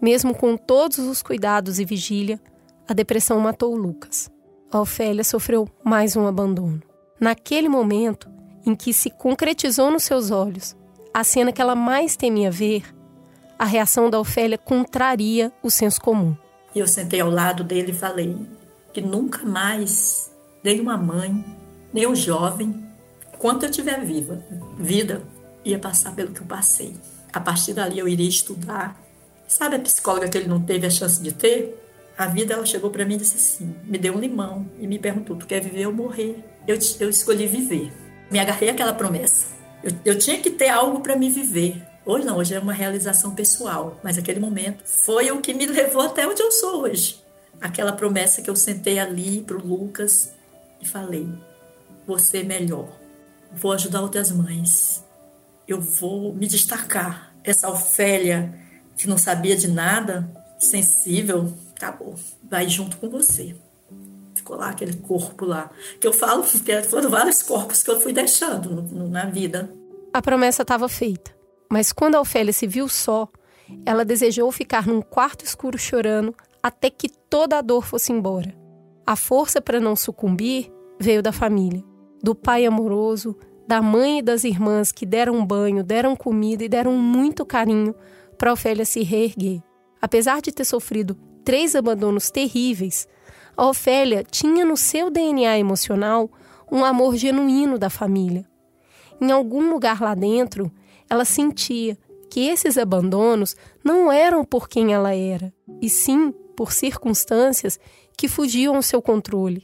mesmo 0.00 0.34
com 0.34 0.56
todos 0.56 0.98
os 0.98 1.22
cuidados 1.22 1.78
e 1.78 1.84
vigília, 1.84 2.40
a 2.88 2.94
depressão 2.94 3.38
matou 3.40 3.74
Lucas. 3.74 4.30
A 4.70 4.80
Ofélia 4.80 5.24
sofreu 5.24 5.68
mais 5.84 6.16
um 6.16 6.26
abandono. 6.26 6.87
Naquele 7.20 7.68
momento 7.68 8.28
em 8.64 8.74
que 8.74 8.92
se 8.92 9.10
concretizou 9.10 9.90
nos 9.90 10.04
seus 10.04 10.30
olhos 10.30 10.76
a 11.12 11.24
cena 11.24 11.52
que 11.52 11.60
ela 11.60 11.74
mais 11.74 12.16
temia 12.16 12.50
ver, 12.50 12.84
a 13.58 13.64
reação 13.64 14.08
da 14.08 14.20
Ofélia 14.20 14.56
contraria 14.56 15.52
o 15.62 15.70
senso 15.70 16.00
comum. 16.00 16.36
E 16.74 16.78
eu 16.78 16.86
sentei 16.86 17.20
ao 17.20 17.30
lado 17.30 17.64
dele 17.64 17.90
e 17.90 17.94
falei 17.94 18.36
que 18.92 19.00
nunca 19.00 19.44
mais 19.44 20.30
nenhuma 20.62 20.96
mãe, 20.96 21.44
nem 21.92 22.06
um 22.06 22.14
jovem, 22.14 22.86
enquanto 23.34 23.64
eu 23.64 23.70
estiver 23.70 24.04
viva, 24.04 24.40
vida, 24.78 25.22
ia 25.64 25.78
passar 25.78 26.14
pelo 26.14 26.32
que 26.32 26.40
eu 26.40 26.46
passei. 26.46 26.94
A 27.32 27.40
partir 27.40 27.72
dali 27.72 27.98
eu 27.98 28.06
iria 28.06 28.28
estudar. 28.28 29.00
Sabe 29.48 29.76
a 29.76 29.80
psicóloga 29.80 30.28
que 30.28 30.38
ele 30.38 30.48
não 30.48 30.60
teve 30.60 30.86
a 30.86 30.90
chance 30.90 31.20
de 31.20 31.32
ter? 31.32 31.84
A 32.16 32.26
vida 32.26 32.54
ela 32.54 32.66
chegou 32.66 32.90
para 32.90 33.04
mim 33.04 33.14
e 33.14 33.18
disse 33.18 33.36
assim, 33.36 33.74
me 33.84 33.98
deu 33.98 34.14
um 34.14 34.18
limão 34.18 34.68
e 34.78 34.86
me 34.86 34.98
perguntou: 34.98 35.36
tu 35.36 35.46
quer 35.46 35.60
viver 35.60 35.86
ou 35.86 35.92
morrer? 35.92 36.44
Eu, 36.68 36.78
eu 37.00 37.08
escolhi 37.08 37.46
viver. 37.46 37.90
Me 38.30 38.38
agarrei 38.38 38.68
àquela 38.68 38.92
promessa. 38.92 39.46
Eu, 39.82 39.90
eu 40.04 40.18
tinha 40.18 40.38
que 40.38 40.50
ter 40.50 40.68
algo 40.68 41.00
para 41.00 41.16
me 41.16 41.30
viver. 41.30 41.82
Hoje 42.04 42.26
não, 42.26 42.36
hoje 42.36 42.54
é 42.54 42.58
uma 42.58 42.74
realização 42.74 43.34
pessoal, 43.34 43.98
mas 44.04 44.18
aquele 44.18 44.38
momento 44.38 44.84
foi 44.84 45.30
o 45.30 45.40
que 45.40 45.54
me 45.54 45.64
levou 45.64 46.02
até 46.02 46.26
onde 46.28 46.42
eu 46.42 46.52
sou 46.52 46.82
hoje. 46.82 47.24
Aquela 47.58 47.92
promessa 47.92 48.42
que 48.42 48.50
eu 48.50 48.54
sentei 48.54 48.98
ali 48.98 49.40
para 49.40 49.56
o 49.56 49.66
Lucas 49.66 50.32
e 50.80 50.86
falei: 50.86 51.26
você 52.06 52.38
é 52.38 52.42
melhor, 52.42 52.88
vou 53.50 53.72
ajudar 53.72 54.02
outras 54.02 54.30
mães, 54.30 55.02
eu 55.66 55.80
vou 55.80 56.34
me 56.34 56.46
destacar. 56.46 57.34
Essa 57.42 57.70
Ofélia 57.70 58.54
que 58.96 59.08
não 59.08 59.16
sabia 59.16 59.56
de 59.56 59.68
nada, 59.68 60.30
sensível, 60.58 61.56
acabou, 61.74 62.14
vai 62.42 62.68
junto 62.68 62.98
com 62.98 63.08
você. 63.08 63.54
Ficou 64.48 64.56
lá 64.56 64.70
aquele 64.70 64.94
corpo 64.94 65.44
lá. 65.44 65.70
Que 66.00 66.06
eu 66.06 66.12
falo 66.12 66.42
que 66.64 66.82
foram 66.84 67.10
vários 67.10 67.42
corpos 67.42 67.82
que 67.82 67.90
eu 67.90 68.00
fui 68.00 68.14
deixando 68.14 68.70
no, 68.70 69.06
na 69.06 69.26
vida. 69.26 69.70
A 70.10 70.22
promessa 70.22 70.62
estava 70.62 70.88
feita. 70.88 71.36
Mas 71.70 71.92
quando 71.92 72.14
a 72.14 72.20
Ofélia 72.20 72.52
se 72.52 72.66
viu 72.66 72.88
só, 72.88 73.28
ela 73.84 74.06
desejou 74.06 74.50
ficar 74.50 74.86
num 74.86 75.02
quarto 75.02 75.44
escuro 75.44 75.76
chorando 75.76 76.34
até 76.62 76.88
que 76.88 77.10
toda 77.10 77.58
a 77.58 77.60
dor 77.60 77.84
fosse 77.84 78.10
embora. 78.10 78.54
A 79.06 79.14
força 79.16 79.60
para 79.60 79.78
não 79.78 79.94
sucumbir 79.94 80.72
veio 80.98 81.22
da 81.22 81.30
família, 81.30 81.84
do 82.22 82.34
pai 82.34 82.64
amoroso, 82.64 83.36
da 83.66 83.82
mãe 83.82 84.20
e 84.20 84.22
das 84.22 84.44
irmãs 84.44 84.90
que 84.90 85.04
deram 85.04 85.44
banho, 85.44 85.84
deram 85.84 86.16
comida 86.16 86.64
e 86.64 86.70
deram 86.70 86.94
muito 86.94 87.44
carinho 87.44 87.94
para 88.38 88.52
Ofélia 88.52 88.86
se 88.86 89.02
reerguer. 89.02 89.60
Apesar 90.00 90.40
de 90.40 90.52
ter 90.52 90.64
sofrido 90.64 91.14
três 91.44 91.76
abandonos 91.76 92.30
terríveis, 92.30 93.06
a 93.58 93.66
Ofélia 93.66 94.22
tinha 94.22 94.64
no 94.64 94.76
seu 94.76 95.10
DNA 95.10 95.58
emocional 95.58 96.30
um 96.70 96.84
amor 96.84 97.16
genuíno 97.16 97.76
da 97.76 97.90
família. 97.90 98.48
Em 99.20 99.32
algum 99.32 99.68
lugar 99.68 100.00
lá 100.00 100.14
dentro, 100.14 100.70
ela 101.10 101.24
sentia 101.24 101.98
que 102.30 102.46
esses 102.46 102.78
abandonos 102.78 103.56
não 103.82 104.12
eram 104.12 104.44
por 104.44 104.68
quem 104.68 104.94
ela 104.94 105.12
era, 105.12 105.52
e 105.82 105.90
sim 105.90 106.30
por 106.56 106.70
circunstâncias 106.72 107.80
que 108.16 108.28
fugiam 108.28 108.76
ao 108.76 108.82
seu 108.82 109.02
controle. 109.02 109.60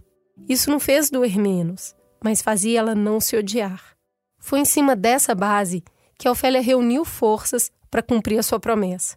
Isso 0.49 0.71
não 0.71 0.81
fez 0.81 1.09
doer 1.09 1.39
menos, 1.39 1.95
mas 2.23 2.43
fazia 2.43 2.81
ela 2.81 2.97
não 2.97 3.21
se 3.21 3.37
odiar. 3.37 3.97
Foi 4.41 4.59
em 4.59 4.65
cima 4.65 4.97
dessa 4.97 5.37
base 5.37 5.85
que 6.19 6.27
a 6.27 6.33
Ofélia 6.33 6.61
reuniu 6.61 7.05
forças 7.05 7.71
para 7.89 8.03
cumprir 8.03 8.41
a 8.41 8.43
sua 8.43 8.59
promessa. 8.59 9.17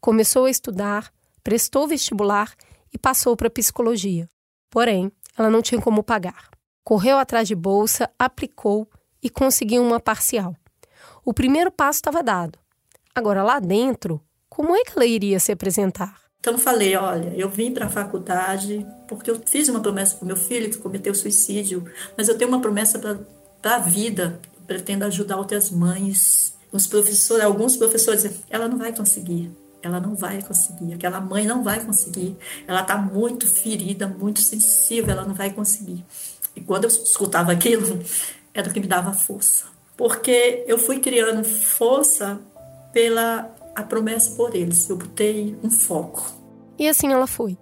Começou 0.00 0.46
a 0.46 0.50
estudar, 0.50 1.12
prestou 1.44 1.86
vestibular 1.86 2.54
e 2.92 2.98
passou 2.98 3.36
para 3.36 3.50
psicologia. 3.50 4.28
Porém, 4.70 5.10
ela 5.36 5.50
não 5.50 5.62
tinha 5.62 5.80
como 5.80 6.02
pagar. 6.02 6.50
Correu 6.84 7.18
atrás 7.18 7.46
de 7.46 7.54
bolsa, 7.54 8.10
aplicou 8.18 8.88
e 9.22 9.28
conseguiu 9.28 9.82
uma 9.82 10.00
parcial. 10.00 10.56
O 11.24 11.34
primeiro 11.34 11.70
passo 11.70 11.98
estava 11.98 12.22
dado. 12.22 12.58
Agora, 13.14 13.42
lá 13.42 13.58
dentro, 13.58 14.20
como 14.48 14.74
é 14.74 14.82
que 14.82 14.92
ela 14.96 15.04
iria 15.04 15.38
se 15.38 15.52
apresentar? 15.52 16.18
Então 16.40 16.56
falei, 16.56 16.96
olha, 16.96 17.32
eu 17.36 17.48
vim 17.48 17.72
para 17.72 17.86
a 17.86 17.90
faculdade 17.90 18.86
porque 19.08 19.30
eu 19.30 19.40
fiz 19.44 19.68
uma 19.68 19.80
promessa 19.80 20.16
para 20.16 20.26
meu 20.26 20.36
filho 20.36 20.70
que 20.70 20.78
cometeu 20.78 21.14
suicídio, 21.14 21.84
mas 22.16 22.28
eu 22.28 22.38
tenho 22.38 22.50
uma 22.50 22.60
promessa 22.60 22.98
para 23.60 23.74
a 23.74 23.78
vida. 23.78 24.40
Pretendo 24.66 25.04
ajudar 25.04 25.36
outras 25.36 25.70
mães. 25.70 26.54
Os 26.70 26.86
professores, 26.86 27.44
alguns 27.44 27.76
professores 27.76 28.42
ela 28.50 28.68
não 28.68 28.78
vai 28.78 28.94
conseguir. 28.94 29.50
Ela 29.88 30.00
não 30.00 30.14
vai 30.14 30.42
conseguir. 30.42 30.94
Aquela 30.94 31.20
mãe 31.20 31.46
não 31.46 31.62
vai 31.62 31.84
conseguir. 31.84 32.36
Ela 32.66 32.82
está 32.82 32.96
muito 32.96 33.46
ferida, 33.46 34.06
muito 34.06 34.40
sensível. 34.40 35.10
Ela 35.10 35.24
não 35.24 35.34
vai 35.34 35.50
conseguir. 35.50 36.04
E 36.54 36.60
quando 36.60 36.84
eu 36.84 36.88
escutava 36.88 37.52
aquilo, 37.52 37.98
era 38.54 38.68
o 38.68 38.72
que 38.72 38.80
me 38.80 38.86
dava 38.86 39.12
força 39.12 39.78
porque 39.98 40.64
eu 40.68 40.78
fui 40.78 41.00
criando 41.00 41.42
força 41.44 42.40
pela 42.92 43.52
a 43.74 43.82
promessa 43.82 44.34
por 44.36 44.54
eles. 44.54 44.88
Eu 44.88 44.96
botei 44.96 45.58
um 45.62 45.70
foco. 45.70 46.24
E 46.78 46.88
assim 46.88 47.12
ela 47.12 47.26
foi. 47.26 47.58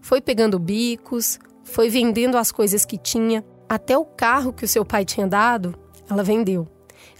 Foi 0.00 0.20
pegando 0.20 0.58
bicos, 0.58 1.38
foi 1.62 1.90
vendendo 1.90 2.38
as 2.38 2.50
coisas 2.50 2.84
que 2.84 2.96
tinha, 2.96 3.44
até 3.68 3.96
o 3.96 4.04
carro 4.06 4.54
que 4.54 4.64
o 4.64 4.68
seu 4.68 4.84
pai 4.84 5.04
tinha 5.04 5.26
dado, 5.26 5.74
ela 6.08 6.22
vendeu. 6.22 6.66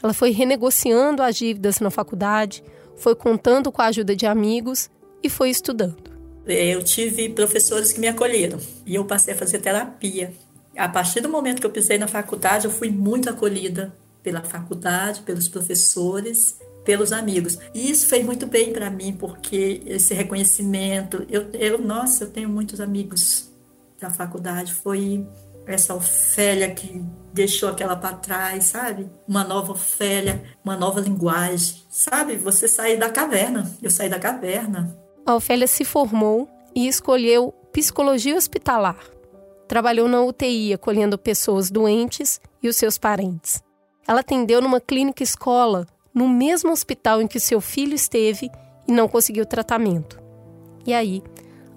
Ela 0.03 0.15
foi 0.15 0.31
renegociando 0.31 1.23
as 1.23 1.37
dívidas 1.37 1.79
na 1.81 1.91
faculdade, 1.91 2.65
foi 2.97 3.15
contando 3.15 3.71
com 3.71 3.83
a 3.83 3.87
ajuda 3.87 4.15
de 4.17 4.27
amigos 4.27 4.91
e 5.23 5.29
foi 5.29 5.51
estudando. 5.51 6.17
Eu 6.47 6.83
tive 6.83 7.29
professores 7.31 7.93
que 7.93 8.01
me 8.01 8.07
acolheram 8.07 8.59
e 8.85 8.95
eu 8.95 9.05
passei 9.05 9.35
a 9.35 9.37
fazer 9.37 9.59
terapia. 9.59 10.33
A 10.77 10.89
partir 10.89 11.21
do 11.21 11.29
momento 11.29 11.61
que 11.61 11.67
eu 11.67 11.71
pisei 11.71 11.99
na 11.99 12.07
faculdade, 12.07 12.67
eu 12.67 12.71
fui 12.71 12.91
muito 12.91 13.29
acolhida 13.29 13.93
pela 14.23 14.43
faculdade, 14.43 15.23
pelos 15.23 15.49
professores, 15.49 16.59
pelos 16.85 17.13
amigos. 17.13 17.59
E 17.75 17.91
isso 17.91 18.07
fez 18.07 18.25
muito 18.25 18.47
bem 18.47 18.73
para 18.73 18.89
mim, 18.89 19.13
porque 19.13 19.83
esse 19.87 20.15
reconhecimento, 20.15 21.27
eu, 21.29 21.49
eu, 21.53 21.79
nossa, 21.79 22.25
eu 22.25 22.31
tenho 22.31 22.49
muitos 22.49 22.81
amigos 22.81 23.51
da 24.01 24.11
faculdade, 24.11 24.73
foi 24.73 25.27
essa 25.67 25.95
Ofélia 25.95 26.71
que 26.71 27.03
deixou 27.33 27.69
aquela 27.69 27.97
para 27.97 28.17
trás, 28.17 28.65
sabe? 28.65 29.11
Uma 29.27 29.45
nova 29.45 29.73
Ofélia, 29.73 30.43
uma 30.65 30.77
nova 30.77 31.01
linguagem, 31.01 31.83
sabe? 31.91 32.37
Você 32.37 32.69
sair 32.69 32.97
da 32.97 33.11
caverna, 33.11 33.71
eu 33.83 33.91
saí 33.91 34.09
da 34.09 34.19
caverna. 34.19 34.97
A 35.27 35.35
Ofélia 35.35 35.67
se 35.67 35.85
formou 35.85 36.49
e 36.75 36.87
escolheu 36.87 37.53
psicologia 37.73 38.37
hospitalar. 38.37 38.99
Trabalhou 39.67 40.09
na 40.09 40.23
UTI, 40.23 40.73
acolhendo 40.73 41.19
pessoas 41.19 41.71
doentes 41.71 42.41
e 42.63 42.69
os 42.69 42.77
seus 42.77 42.97
parentes. 42.97 43.63
Ela 44.07 44.21
atendeu 44.21 44.63
numa 44.63 44.81
clínica 44.81 45.23
escola, 45.23 45.87
no 46.15 46.29
mesmo 46.29 46.71
hospital 46.71 47.21
em 47.21 47.27
que 47.27 47.41
seu 47.41 47.61
filho 47.61 47.95
esteve 47.95 48.51
e 48.87 48.93
não 48.93 49.09
conseguiu 49.09 49.45
tratamento. 49.45 50.23
E 50.87 50.95
aí, 50.95 51.23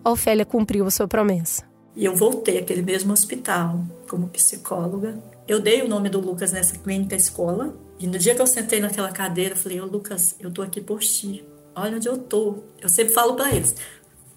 a 0.03 0.12
Ofélia 0.12 0.46
cumpriu 0.46 0.86
a 0.86 0.91
sua 0.91 1.08
promessa. 1.08 1.68
E 1.96 2.05
eu 2.05 2.15
voltei 2.15 2.58
àquele 2.60 2.81
mesmo 2.81 3.12
hospital 3.12 3.84
como 4.08 4.29
psicóloga. 4.29 5.22
Eu 5.48 5.60
dei 5.60 5.81
o 5.81 5.88
nome 5.88 6.10
do 6.10 6.19
Lucas 6.19 6.51
nessa 6.51 6.77
clínica 6.77 7.15
escola. 7.15 7.75
E 8.00 8.08
no 8.08 8.17
dia 8.17 8.34
que 8.34 8.41
eu 8.41 8.48
sentei 8.48 8.79
naquela 8.79 9.12
cadeira, 9.12 9.53
eu 9.53 9.58
falei: 9.58 9.81
Ô 9.81 9.86
Lucas, 9.86 10.36
eu 10.39 10.51
tô 10.51 10.62
aqui 10.62 10.79
por 10.79 11.00
ti. 11.00 11.46
Olha 11.75 11.98
onde 11.98 12.08
eu 12.08 12.17
tô. 12.17 12.63
Eu 12.79 12.89
sempre 12.89 13.13
falo 13.13 13.36
para 13.36 13.53
eles: 13.53 13.75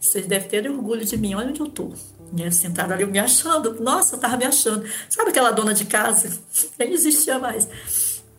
vocês 0.00 0.26
devem 0.26 0.48
ter 0.48 0.68
orgulho 0.68 1.04
de 1.04 1.16
mim, 1.16 1.34
olha 1.34 1.50
onde 1.50 1.60
eu 1.60 1.68
tô. 1.68 1.92
E 2.36 2.50
sentada 2.50 2.94
ali, 2.94 3.04
me 3.04 3.18
achando. 3.18 3.80
Nossa, 3.80 4.16
eu 4.16 4.20
tava 4.20 4.36
me 4.36 4.44
achando. 4.44 4.84
Sabe 5.08 5.30
aquela 5.30 5.50
dona 5.50 5.74
de 5.74 5.84
casa? 5.84 6.36
Nem 6.78 6.92
existia 6.92 7.38
mais. 7.38 7.68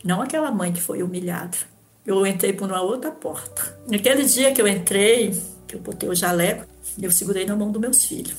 Não 0.04 0.20
aquela 0.20 0.50
mãe 0.50 0.72
que 0.72 0.80
foi 0.80 1.02
humilhada. 1.02 1.56
Eu 2.04 2.26
entrei 2.26 2.52
por 2.52 2.68
uma 2.68 2.82
outra 2.82 3.10
porta. 3.10 3.78
Naquele 3.88 4.24
dia 4.24 4.52
que 4.52 4.60
eu 4.60 4.68
entrei, 4.68 5.30
que 5.66 5.76
eu 5.76 5.80
botei 5.80 6.08
o 6.08 6.14
jaleco, 6.14 6.66
eu 7.00 7.10
segurei 7.10 7.46
na 7.46 7.56
mão 7.56 7.70
dos 7.70 7.80
meus 7.80 8.04
filhos. 8.04 8.34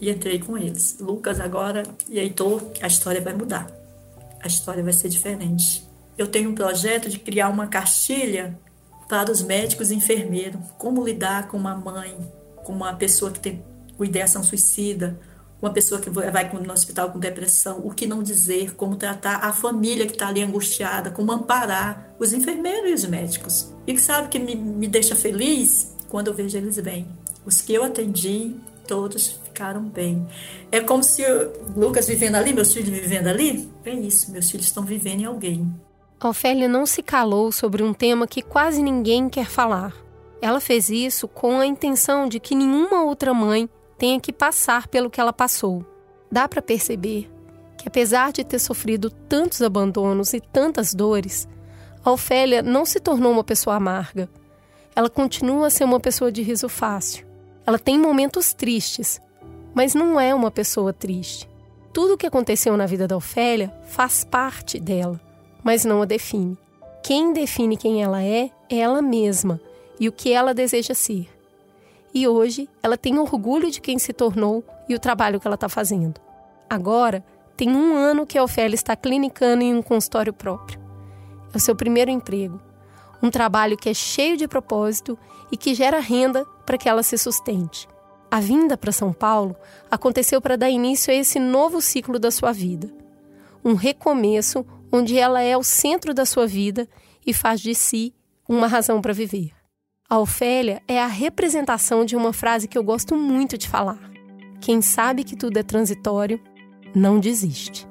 E 0.00 0.10
entrei 0.10 0.38
com 0.38 0.56
eles. 0.56 0.96
Lucas 1.00 1.40
agora 1.40 1.82
e 2.08 2.18
Heitor, 2.18 2.62
a 2.80 2.86
história 2.86 3.20
vai 3.20 3.34
mudar. 3.34 3.70
A 4.40 4.46
história 4.46 4.82
vai 4.82 4.92
ser 4.92 5.08
diferente. 5.08 5.86
Eu 6.16 6.26
tenho 6.26 6.50
um 6.50 6.54
projeto 6.54 7.08
de 7.08 7.18
criar 7.18 7.48
uma 7.48 7.66
cartilha 7.66 8.58
para 9.08 9.30
os 9.30 9.42
médicos 9.42 9.90
e 9.90 9.94
enfermeiros. 9.94 10.60
Como 10.76 11.04
lidar 11.04 11.48
com 11.48 11.56
uma 11.56 11.74
mãe, 11.74 12.16
com 12.64 12.72
uma 12.72 12.94
pessoa 12.94 13.30
que 13.30 13.40
tem 13.40 13.64
com 13.96 14.04
ideação 14.04 14.44
suicida, 14.44 15.18
uma 15.60 15.72
pessoa 15.72 16.00
que 16.00 16.08
vai 16.08 16.48
no 16.52 16.72
hospital 16.72 17.10
com 17.10 17.18
depressão, 17.18 17.80
o 17.84 17.90
que 17.90 18.06
não 18.06 18.22
dizer, 18.22 18.76
como 18.76 18.94
tratar 18.94 19.44
a 19.44 19.52
família 19.52 20.06
que 20.06 20.12
está 20.12 20.28
ali 20.28 20.40
angustiada, 20.40 21.10
como 21.10 21.32
amparar 21.32 22.14
os 22.18 22.32
enfermeiros 22.32 22.90
e 22.90 22.94
os 22.94 23.04
médicos. 23.06 23.74
E 23.84 23.92
que 23.92 24.00
sabe 24.00 24.28
que 24.28 24.38
me, 24.38 24.54
me 24.54 24.86
deixa 24.86 25.16
feliz 25.16 25.96
quando 26.08 26.28
eu 26.28 26.34
vejo 26.34 26.56
eles 26.56 26.78
bem. 26.78 27.08
Os 27.44 27.60
que 27.60 27.74
eu 27.74 27.82
atendi, 27.82 28.54
todos 28.86 29.40
ficaram 29.58 29.82
bem. 29.82 30.24
É 30.70 30.80
como 30.80 31.02
se 31.02 31.24
Lucas 31.76 32.06
vivendo 32.06 32.36
ali, 32.36 32.52
meus 32.52 32.72
filhos 32.72 32.90
vivendo 32.90 33.26
ali. 33.26 33.68
É 33.84 33.90
isso, 33.90 34.30
meus 34.30 34.48
filhos 34.48 34.66
estão 34.66 34.84
vivendo 34.84 35.22
em 35.22 35.24
alguém. 35.24 35.74
Ofélia 36.22 36.68
não 36.68 36.86
se 36.86 37.02
calou 37.02 37.50
sobre 37.50 37.82
um 37.82 37.92
tema 37.92 38.26
que 38.26 38.40
quase 38.40 38.80
ninguém 38.80 39.28
quer 39.28 39.46
falar. 39.46 39.92
Ela 40.40 40.60
fez 40.60 40.88
isso 40.88 41.26
com 41.26 41.58
a 41.58 41.66
intenção 41.66 42.28
de 42.28 42.38
que 42.38 42.54
nenhuma 42.54 43.02
outra 43.02 43.34
mãe 43.34 43.68
tenha 43.98 44.20
que 44.20 44.32
passar 44.32 44.86
pelo 44.86 45.10
que 45.10 45.20
ela 45.20 45.32
passou. 45.32 45.84
Dá 46.30 46.46
para 46.46 46.62
perceber 46.62 47.28
que, 47.76 47.88
apesar 47.88 48.30
de 48.30 48.44
ter 48.44 48.60
sofrido 48.60 49.10
tantos 49.10 49.60
abandonos 49.60 50.32
e 50.34 50.40
tantas 50.40 50.94
dores, 50.94 51.48
a 52.04 52.12
Ofélia 52.12 52.62
não 52.62 52.84
se 52.84 53.00
tornou 53.00 53.32
uma 53.32 53.44
pessoa 53.44 53.74
amarga. 53.74 54.28
ela 54.94 55.08
continua 55.10 55.68
a 55.68 55.70
ser 55.70 55.84
uma 55.84 56.00
pessoa 56.00 56.30
de 56.30 56.42
riso 56.42 56.68
fácil. 56.68 57.24
Ela 57.68 57.78
tem 57.78 57.98
momentos 57.98 58.54
tristes, 58.54 59.20
mas 59.74 59.94
não 59.94 60.18
é 60.18 60.34
uma 60.34 60.50
pessoa 60.50 60.92
triste. 60.92 61.48
Tudo 61.92 62.14
o 62.14 62.16
que 62.18 62.26
aconteceu 62.26 62.76
na 62.76 62.86
vida 62.86 63.08
da 63.08 63.16
Ofélia 63.16 63.72
faz 63.88 64.24
parte 64.24 64.78
dela, 64.78 65.20
mas 65.64 65.84
não 65.84 66.02
a 66.02 66.04
define. 66.04 66.56
Quem 67.02 67.32
define 67.32 67.76
quem 67.76 68.02
ela 68.02 68.22
é 68.22 68.50
é 68.68 68.78
ela 68.78 69.00
mesma 69.00 69.60
e 69.98 70.08
o 70.08 70.12
que 70.12 70.32
ela 70.32 70.54
deseja 70.54 70.94
ser. 70.94 71.28
E 72.12 72.26
hoje 72.26 72.68
ela 72.82 72.96
tem 72.96 73.18
orgulho 73.18 73.70
de 73.70 73.80
quem 73.80 73.98
se 73.98 74.12
tornou 74.12 74.64
e 74.88 74.94
o 74.94 74.98
trabalho 74.98 75.40
que 75.40 75.46
ela 75.46 75.54
está 75.54 75.68
fazendo. 75.68 76.20
Agora, 76.68 77.24
tem 77.56 77.70
um 77.70 77.96
ano 77.96 78.26
que 78.26 78.38
a 78.38 78.44
Ofélia 78.44 78.74
está 78.74 78.94
clinicando 78.94 79.64
em 79.64 79.74
um 79.74 79.82
consultório 79.82 80.32
próprio. 80.32 80.78
É 81.52 81.56
o 81.56 81.60
seu 81.60 81.74
primeiro 81.74 82.10
emprego. 82.10 82.60
Um 83.22 83.30
trabalho 83.30 83.76
que 83.76 83.88
é 83.88 83.94
cheio 83.94 84.36
de 84.36 84.46
propósito 84.46 85.18
e 85.50 85.56
que 85.56 85.74
gera 85.74 85.98
renda 85.98 86.44
para 86.64 86.78
que 86.78 86.88
ela 86.88 87.02
se 87.02 87.18
sustente. 87.18 87.88
A 88.30 88.40
vinda 88.40 88.76
para 88.76 88.92
São 88.92 89.12
Paulo 89.12 89.56
aconteceu 89.90 90.40
para 90.40 90.56
dar 90.56 90.68
início 90.68 91.12
a 91.12 91.16
esse 91.16 91.38
novo 91.38 91.80
ciclo 91.80 92.18
da 92.18 92.30
sua 92.30 92.52
vida. 92.52 92.92
Um 93.64 93.74
recomeço 93.74 94.66
onde 94.92 95.18
ela 95.18 95.40
é 95.40 95.56
o 95.56 95.62
centro 95.62 96.12
da 96.12 96.26
sua 96.26 96.46
vida 96.46 96.86
e 97.26 97.32
faz 97.32 97.60
de 97.60 97.74
si 97.74 98.14
uma 98.46 98.66
razão 98.66 99.00
para 99.00 99.14
viver. 99.14 99.52
A 100.08 100.18
Ofélia 100.18 100.82
é 100.86 101.00
a 101.00 101.06
representação 101.06 102.04
de 102.04 102.16
uma 102.16 102.32
frase 102.32 102.68
que 102.68 102.76
eu 102.76 102.82
gosto 102.82 103.16
muito 103.16 103.56
de 103.56 103.68
falar: 103.68 103.98
Quem 104.60 104.82
sabe 104.82 105.24
que 105.24 105.36
tudo 105.36 105.56
é 105.58 105.62
transitório, 105.62 106.40
não 106.94 107.18
desiste. 107.18 107.86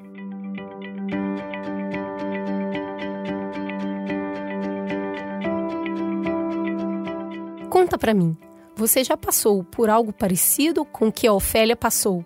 Conta 7.70 7.96
para 7.98 8.14
mim, 8.14 8.36
você 8.78 9.02
já 9.02 9.16
passou 9.16 9.64
por 9.64 9.90
algo 9.90 10.12
parecido 10.12 10.84
com 10.84 11.08
o 11.08 11.12
que 11.12 11.26
a 11.26 11.32
Ofélia 11.32 11.74
passou? 11.74 12.24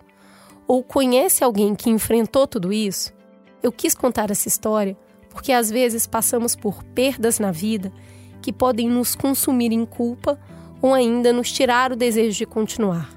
Ou 0.67 0.83
conhece 0.83 1.43
alguém 1.43 1.73
que 1.73 1.89
enfrentou 1.89 2.45
tudo 2.45 2.71
isso? 2.71 3.11
Eu 3.63 3.71
quis 3.71 3.95
contar 3.95 4.29
essa 4.29 4.47
história 4.47 4.95
porque 5.31 5.51
às 5.51 5.71
vezes 5.71 6.05
passamos 6.05 6.55
por 6.55 6.83
perdas 6.83 7.39
na 7.39 7.51
vida 7.51 7.91
que 8.39 8.53
podem 8.53 8.87
nos 8.87 9.15
consumir 9.15 9.71
em 9.71 9.83
culpa 9.83 10.39
ou 10.79 10.93
ainda 10.93 11.33
nos 11.33 11.51
tirar 11.51 11.91
o 11.91 11.95
desejo 11.95 12.37
de 12.37 12.45
continuar. 12.45 13.09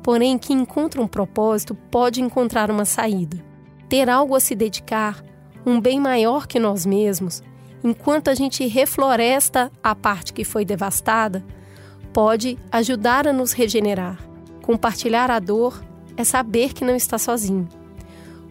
Porém, 0.00 0.38
quem 0.38 0.58
encontra 0.58 1.02
um 1.02 1.08
propósito 1.08 1.74
pode 1.74 2.22
encontrar 2.22 2.70
uma 2.70 2.84
saída. 2.84 3.44
Ter 3.88 4.08
algo 4.08 4.36
a 4.36 4.40
se 4.40 4.54
dedicar, 4.54 5.20
um 5.66 5.80
bem 5.80 5.98
maior 5.98 6.46
que 6.46 6.60
nós 6.60 6.86
mesmos, 6.86 7.42
enquanto 7.82 8.28
a 8.28 8.34
gente 8.34 8.64
refloresta 8.68 9.72
a 9.82 9.96
parte 9.96 10.32
que 10.32 10.44
foi 10.44 10.64
devastada, 10.64 11.44
pode 12.14 12.56
ajudar 12.70 13.26
a 13.26 13.32
nos 13.32 13.52
regenerar. 13.52 14.16
Compartilhar 14.62 15.32
a 15.32 15.40
dor 15.40 15.84
é 16.16 16.22
saber 16.22 16.72
que 16.72 16.84
não 16.84 16.94
está 16.94 17.18
sozinho. 17.18 17.68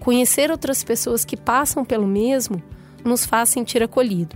Conhecer 0.01 0.51
outras 0.51 0.83
pessoas 0.83 1.23
que 1.23 1.37
passam 1.37 1.85
pelo 1.85 2.05
mesmo 2.05 2.61
nos 3.05 3.25
faz 3.25 3.49
sentir 3.49 3.81
acolhido. 3.81 4.35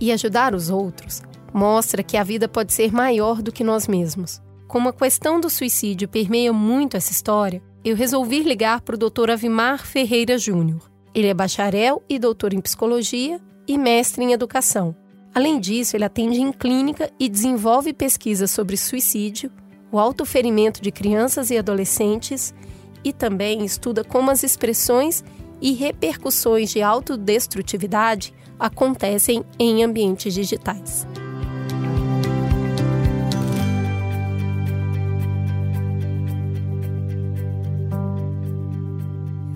E 0.00 0.10
ajudar 0.10 0.56
os 0.56 0.70
outros 0.70 1.22
mostra 1.52 2.02
que 2.02 2.16
a 2.16 2.24
vida 2.24 2.48
pode 2.48 2.72
ser 2.72 2.92
maior 2.92 3.40
do 3.40 3.52
que 3.52 3.62
nós 3.62 3.86
mesmos. 3.86 4.42
Como 4.66 4.88
a 4.88 4.92
questão 4.92 5.40
do 5.40 5.48
suicídio 5.48 6.08
permeia 6.08 6.52
muito 6.52 6.96
essa 6.96 7.12
história, 7.12 7.62
eu 7.84 7.94
resolvi 7.94 8.40
ligar 8.40 8.80
para 8.80 8.96
o 8.96 8.98
Dr. 8.98 9.30
Avimar 9.30 9.86
Ferreira 9.86 10.36
Júnior. 10.36 10.90
Ele 11.14 11.28
é 11.28 11.34
bacharel 11.34 12.02
e 12.08 12.18
doutor 12.18 12.52
em 12.52 12.60
psicologia 12.60 13.40
e 13.68 13.78
mestre 13.78 14.24
em 14.24 14.32
educação. 14.32 14.96
Além 15.34 15.58
disso, 15.58 15.96
ele 15.96 16.04
atende 16.04 16.40
em 16.40 16.52
clínica 16.52 17.10
e 17.18 17.28
desenvolve 17.28 17.92
pesquisas 17.92 18.52
sobre 18.52 18.76
suicídio, 18.76 19.50
o 19.90 19.98
autoferimento 19.98 20.80
de 20.80 20.92
crianças 20.92 21.50
e 21.50 21.58
adolescentes 21.58 22.54
e 23.02 23.12
também 23.12 23.64
estuda 23.64 24.04
como 24.04 24.30
as 24.30 24.44
expressões 24.44 25.24
e 25.60 25.72
repercussões 25.72 26.70
de 26.70 26.82
autodestrutividade 26.82 28.32
acontecem 28.58 29.44
em 29.58 29.82
ambientes 29.82 30.32
digitais. 30.32 31.06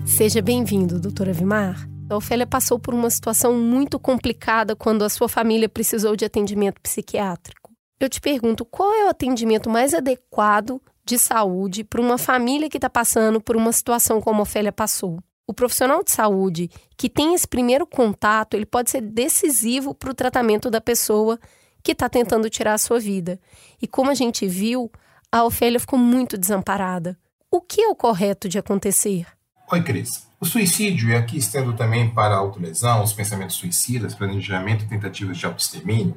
Seja 0.05 0.41
bem-vindo, 0.41 0.99
doutora 0.99 1.31
Vimar. 1.31 1.87
A 2.09 2.17
Ofélia 2.17 2.47
passou 2.47 2.79
por 2.79 2.91
uma 2.91 3.09
situação 3.09 3.53
muito 3.53 3.99
complicada 3.99 4.75
quando 4.75 5.03
a 5.03 5.09
sua 5.09 5.29
família 5.29 5.69
precisou 5.69 6.15
de 6.15 6.25
atendimento 6.25 6.81
psiquiátrico. 6.81 7.71
Eu 7.99 8.09
te 8.09 8.19
pergunto, 8.19 8.65
qual 8.65 8.91
é 8.93 9.05
o 9.05 9.09
atendimento 9.09 9.69
mais 9.69 9.93
adequado 9.93 10.81
de 11.05 11.19
saúde 11.19 11.83
para 11.83 12.01
uma 12.01 12.17
família 12.17 12.67
que 12.67 12.77
está 12.77 12.89
passando 12.89 13.39
por 13.39 13.55
uma 13.55 13.71
situação 13.71 14.19
como 14.19 14.39
a 14.39 14.41
Ofélia 14.41 14.71
passou? 14.71 15.19
O 15.45 15.53
profissional 15.53 16.03
de 16.03 16.09
saúde 16.09 16.71
que 16.97 17.09
tem 17.09 17.35
esse 17.35 17.47
primeiro 17.47 17.85
contato, 17.85 18.55
ele 18.55 18.65
pode 18.65 18.89
ser 18.89 19.01
decisivo 19.01 19.93
para 19.93 20.09
o 20.09 20.15
tratamento 20.15 20.71
da 20.71 20.81
pessoa 20.81 21.39
que 21.83 21.91
está 21.91 22.09
tentando 22.09 22.49
tirar 22.49 22.73
a 22.73 22.79
sua 22.79 22.99
vida. 22.99 23.39
E 23.79 23.87
como 23.87 24.09
a 24.09 24.15
gente 24.15 24.47
viu, 24.47 24.91
a 25.31 25.43
Ofélia 25.43 25.79
ficou 25.79 25.99
muito 25.99 26.39
desamparada. 26.39 27.15
O 27.51 27.61
que 27.61 27.81
é 27.81 27.87
o 27.87 27.95
correto 27.95 28.49
de 28.49 28.57
acontecer? 28.57 29.27
Oi, 29.71 29.83
Cris. 29.83 30.28
O 30.41 30.45
suicídio, 30.45 31.09
e 31.09 31.15
aqui 31.15 31.37
estendo 31.37 31.73
também 31.73 32.09
para 32.09 32.33
a 32.33 32.37
autolesão, 32.37 33.03
os 33.03 33.11
pensamentos 33.11 33.57
suicidas, 33.57 34.15
planejamento 34.15 34.85
e 34.85 34.87
tentativas 34.87 35.37
de 35.37 35.45
autoextermínio, 35.45 36.15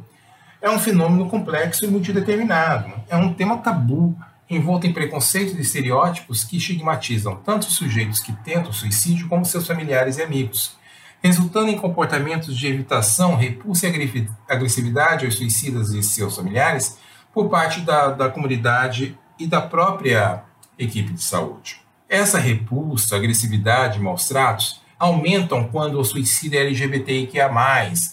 é 0.61 0.71
um 0.71 0.79
fenômeno 0.79 1.29
complexo 1.29 1.85
e 1.85 1.89
multideterminado. 1.89 2.93
É 3.09 3.17
um 3.17 3.35
tema 3.35 3.59
tabu, 3.59 4.17
envolto 4.49 4.87
em 4.87 4.93
preconceitos 4.93 5.57
e 5.57 5.61
estereótipos 5.61 6.45
que 6.45 6.57
estigmatizam 6.59 7.35
tanto 7.35 7.67
os 7.67 7.75
sujeitos 7.75 8.21
que 8.21 8.33
tentam 8.45 8.73
suicídio 8.73 9.29
como 9.29 9.45
seus 9.45 9.67
familiares 9.67 10.19
e 10.19 10.23
amigos, 10.23 10.77
resultando 11.21 11.71
em 11.71 11.77
comportamentos 11.77 12.57
de 12.57 12.69
evitação, 12.69 13.35
repulsa 13.35 13.89
e 13.89 14.29
agressividade 14.49 15.27
aos 15.27 15.35
suicidas 15.35 15.91
e 15.91 16.01
seus 16.01 16.37
familiares 16.37 16.97
por 17.35 17.49
parte 17.49 17.81
da, 17.81 18.13
da 18.13 18.29
comunidade 18.29 19.19
e 19.37 19.49
da 19.49 19.61
própria 19.61 20.45
equipe 20.79 21.13
de 21.13 21.23
saúde. 21.25 21.83
Essa 22.13 22.39
repulsa, 22.39 23.17
agressividade 23.17 23.99
e 23.99 24.03
maus 24.03 24.29
tratos 24.29 24.83
aumentam 24.99 25.67
quando 25.69 25.99
o 25.99 26.05
suicídio 26.05 26.59
é 26.59 26.61
LGBTIQA+, 26.61 27.51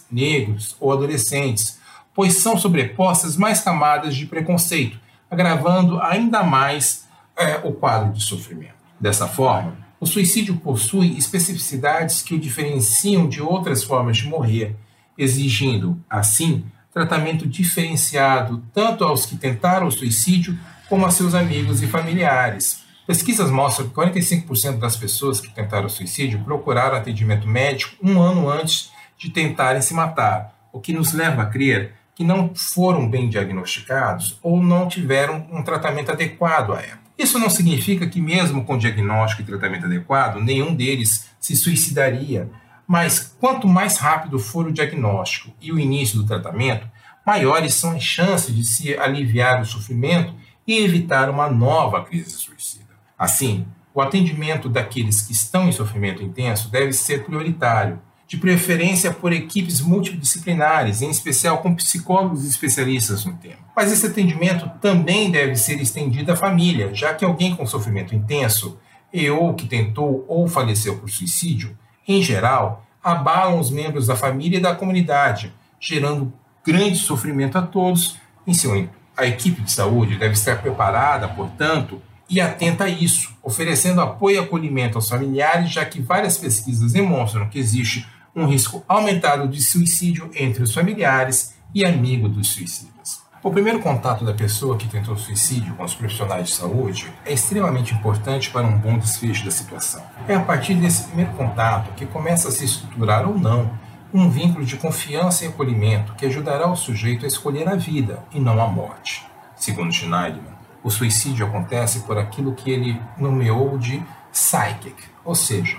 negros 0.09 0.73
ou 0.79 0.93
adolescentes, 0.93 1.81
pois 2.15 2.35
são 2.35 2.57
sobrepostas 2.57 3.35
mais 3.35 3.59
camadas 3.59 4.15
de 4.15 4.25
preconceito, 4.25 4.97
agravando 5.29 6.01
ainda 6.01 6.41
mais 6.43 7.09
é, 7.37 7.59
o 7.61 7.73
quadro 7.73 8.13
de 8.13 8.23
sofrimento. 8.23 8.75
Dessa 8.97 9.27
forma, 9.27 9.75
o 9.99 10.05
suicídio 10.05 10.55
possui 10.55 11.17
especificidades 11.17 12.21
que 12.21 12.33
o 12.33 12.39
diferenciam 12.39 13.27
de 13.27 13.41
outras 13.41 13.83
formas 13.83 14.15
de 14.15 14.29
morrer, 14.29 14.77
exigindo, 15.17 16.01
assim, 16.09 16.63
tratamento 16.93 17.45
diferenciado 17.45 18.63
tanto 18.73 19.03
aos 19.03 19.25
que 19.25 19.35
tentaram 19.35 19.87
o 19.87 19.91
suicídio 19.91 20.57
como 20.87 21.05
a 21.05 21.11
seus 21.11 21.35
amigos 21.35 21.83
e 21.83 21.87
familiares. 21.87 22.87
Pesquisas 23.09 23.49
mostram 23.49 23.89
que 23.89 23.95
45% 23.95 24.77
das 24.77 24.95
pessoas 24.95 25.41
que 25.41 25.49
tentaram 25.49 25.89
suicídio 25.89 26.43
procuraram 26.43 26.95
atendimento 26.95 27.47
médico 27.47 27.95
um 28.03 28.21
ano 28.21 28.47
antes 28.47 28.91
de 29.17 29.31
tentarem 29.31 29.81
se 29.81 29.95
matar, 29.95 30.53
o 30.71 30.79
que 30.79 30.93
nos 30.93 31.11
leva 31.11 31.41
a 31.41 31.45
crer 31.47 31.95
que 32.13 32.23
não 32.23 32.53
foram 32.53 33.09
bem 33.09 33.27
diagnosticados 33.27 34.37
ou 34.43 34.61
não 34.61 34.87
tiveram 34.87 35.47
um 35.51 35.63
tratamento 35.63 36.11
adequado 36.11 36.73
à 36.73 36.81
época. 36.81 36.99
Isso 37.17 37.39
não 37.39 37.49
significa 37.49 38.05
que, 38.05 38.21
mesmo 38.21 38.63
com 38.63 38.77
diagnóstico 38.77 39.41
e 39.41 39.45
tratamento 39.45 39.87
adequado, 39.87 40.39
nenhum 40.39 40.75
deles 40.75 41.31
se 41.39 41.55
suicidaria, 41.55 42.47
mas 42.87 43.35
quanto 43.39 43.67
mais 43.67 43.97
rápido 43.97 44.37
for 44.37 44.67
o 44.67 44.71
diagnóstico 44.71 45.51
e 45.59 45.71
o 45.71 45.79
início 45.79 46.19
do 46.19 46.27
tratamento, 46.27 46.87
maiores 47.25 47.73
são 47.73 47.93
as 47.93 48.03
chances 48.03 48.55
de 48.55 48.63
se 48.63 48.95
aliviar 48.95 49.63
o 49.63 49.65
sofrimento 49.65 50.31
e 50.67 50.77
evitar 50.77 51.27
uma 51.27 51.49
nova 51.49 52.03
crise 52.03 52.29
suicida. 52.29 52.88
Assim, 53.19 53.67
o 53.93 54.01
atendimento 54.01 54.69
daqueles 54.69 55.21
que 55.21 55.33
estão 55.33 55.67
em 55.67 55.73
sofrimento 55.73 56.23
intenso 56.23 56.71
deve 56.71 56.93
ser 56.93 57.25
prioritário, 57.25 57.99
de 58.25 58.37
preferência 58.37 59.11
por 59.11 59.33
equipes 59.33 59.81
multidisciplinares, 59.81 61.01
em 61.01 61.09
especial 61.09 61.57
com 61.57 61.75
psicólogos 61.75 62.47
especialistas 62.47 63.25
no 63.25 63.33
tema. 63.33 63.57
Mas 63.75 63.91
esse 63.91 64.05
atendimento 64.05 64.71
também 64.79 65.31
deve 65.31 65.55
ser 65.55 65.81
estendido 65.81 66.31
à 66.31 66.35
família, 66.35 66.93
já 66.93 67.13
que 67.13 67.25
alguém 67.25 67.55
com 67.55 67.65
sofrimento 67.65 68.15
intenso 68.15 68.79
e 69.11 69.27
ou 69.29 69.55
que 69.55 69.67
tentou 69.67 70.23
ou 70.27 70.47
faleceu 70.47 70.97
por 70.97 71.09
suicídio, 71.09 71.75
em 72.07 72.21
geral, 72.21 72.85
abalam 73.03 73.59
os 73.59 73.71
membros 73.71 74.07
da 74.07 74.15
família 74.15 74.59
e 74.59 74.61
da 74.61 74.75
comunidade, 74.75 75.51
gerando 75.79 76.31
grande 76.63 76.97
sofrimento 76.97 77.57
a 77.57 77.63
todos 77.63 78.17
em 78.45 78.53
seu 78.53 78.75
ímpeto. 78.75 78.99
A 79.17 79.25
equipe 79.25 79.61
de 79.61 79.71
saúde 79.71 80.17
deve 80.17 80.33
estar 80.33 80.61
preparada, 80.61 81.27
portanto, 81.27 81.99
e 82.29 82.39
atenta 82.39 82.83
a 82.83 82.89
isso, 82.89 83.33
oferecendo 83.41 84.01
apoio 84.01 84.35
e 84.35 84.39
acolhimento 84.39 84.97
aos 84.97 85.09
familiares, 85.09 85.71
já 85.71 85.83
que 85.83 86.01
várias 86.01 86.37
pesquisas 86.37 86.93
demonstram 86.93 87.49
que 87.49 87.57
existe 87.57 88.07
um 88.35 88.45
risco 88.45 88.83
aumentado 88.87 89.47
de 89.47 89.61
suicídio 89.61 90.29
entre 90.35 90.63
os 90.63 90.73
familiares 90.73 91.55
e 91.73 91.83
amigos 91.83 92.31
dos 92.31 92.49
suicidas. 92.49 93.19
O 93.41 93.51
primeiro 93.51 93.79
contato 93.79 94.25
da 94.25 94.33
pessoa 94.33 94.75
que 94.75 94.87
tentou 94.87 95.17
suicídio 95.17 95.73
com 95.75 95.83
os 95.85 95.95
profissionais 95.95 96.47
de 96.47 96.53
saúde 96.55 97.11
é 97.25 97.33
extremamente 97.33 97.93
importante 97.93 98.49
para 98.49 98.67
um 98.67 98.77
bom 98.77 98.97
desfecho 98.97 99.45
da 99.45 99.51
situação. 99.51 100.03
É 100.27 100.35
a 100.35 100.41
partir 100.41 100.75
desse 100.75 101.03
primeiro 101.05 101.31
contato 101.31 101.93
que 101.95 102.05
começa 102.05 102.49
a 102.49 102.51
se 102.51 102.65
estruturar 102.65 103.25
ou 103.25 103.37
não 103.37 103.71
um 104.13 104.29
vínculo 104.29 104.65
de 104.65 104.75
confiança 104.75 105.45
e 105.45 105.47
acolhimento 105.47 106.13
que 106.15 106.25
ajudará 106.25 106.69
o 106.69 106.75
sujeito 106.75 107.23
a 107.23 107.27
escolher 107.27 107.69
a 107.69 107.75
vida 107.75 108.23
e 108.33 108.39
não 108.39 108.61
a 108.61 108.67
morte. 108.67 109.25
Segundo 109.55 109.93
Schneiderman, 109.93 110.48
o 110.83 110.89
suicídio 110.89 111.45
acontece 111.45 112.01
por 112.01 112.17
aquilo 112.17 112.53
que 112.53 112.71
ele 112.71 112.99
nomeou 113.17 113.77
de 113.77 114.01
psychic, 114.31 114.95
ou 115.25 115.35
seja, 115.35 115.77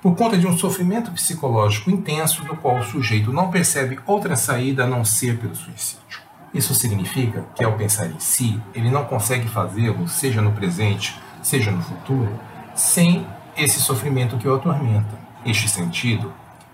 por 0.00 0.14
conta 0.14 0.38
de 0.38 0.46
um 0.46 0.56
sofrimento 0.56 1.10
psicológico 1.10 1.90
intenso 1.90 2.44
do 2.44 2.56
qual 2.56 2.78
o 2.78 2.84
sujeito 2.84 3.32
não 3.32 3.50
percebe 3.50 3.98
outra 4.06 4.36
saída 4.36 4.84
a 4.84 4.86
não 4.86 5.04
ser 5.04 5.38
pelo 5.38 5.54
suicídio. 5.54 6.20
Isso 6.54 6.74
significa 6.74 7.44
que, 7.54 7.64
ao 7.64 7.76
pensar 7.76 8.06
em 8.06 8.20
si, 8.20 8.60
ele 8.74 8.90
não 8.90 9.04
consegue 9.04 9.48
fazê-lo, 9.48 10.08
seja 10.08 10.40
no 10.40 10.52
presente, 10.52 11.18
seja 11.42 11.70
no 11.70 11.82
futuro, 11.82 12.38
sem 12.74 13.26
esse 13.56 13.80
sofrimento 13.80 14.38
que 14.38 14.48
o 14.48 14.54
atormenta. 14.54 15.18
Neste 15.44 15.68
sentido, 15.68 16.32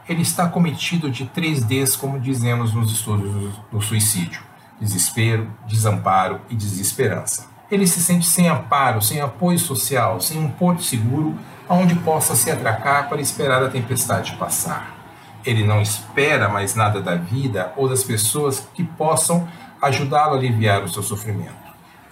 ele 0.08 0.22
está 0.22 0.48
cometido 0.48 1.10
de 1.10 1.26
três 1.26 1.64
Ds, 1.64 1.96
como 1.96 2.20
dizemos 2.20 2.74
nos 2.74 2.92
estudos 2.92 3.54
do 3.70 3.80
suicídio: 3.80 4.42
desespero, 4.80 5.50
desamparo 5.66 6.40
e 6.50 6.54
desesperança. 6.54 7.51
Ele 7.72 7.86
se 7.86 8.02
sente 8.02 8.26
sem 8.26 8.48
amparo, 8.48 9.00
sem 9.00 9.22
apoio 9.22 9.58
social, 9.58 10.20
sem 10.20 10.38
um 10.38 10.50
porto 10.50 10.82
seguro 10.82 11.34
aonde 11.66 11.94
possa 11.94 12.36
se 12.36 12.50
atracar 12.50 13.08
para 13.08 13.18
esperar 13.18 13.62
a 13.62 13.70
tempestade 13.70 14.36
passar. 14.36 14.94
Ele 15.42 15.64
não 15.64 15.80
espera 15.80 16.50
mais 16.50 16.74
nada 16.74 17.00
da 17.00 17.14
vida 17.14 17.72
ou 17.74 17.88
das 17.88 18.04
pessoas 18.04 18.68
que 18.74 18.84
possam 18.84 19.48
ajudá-lo 19.80 20.34
a 20.34 20.36
aliviar 20.36 20.84
o 20.84 20.88
seu 20.88 21.02
sofrimento. 21.02 21.54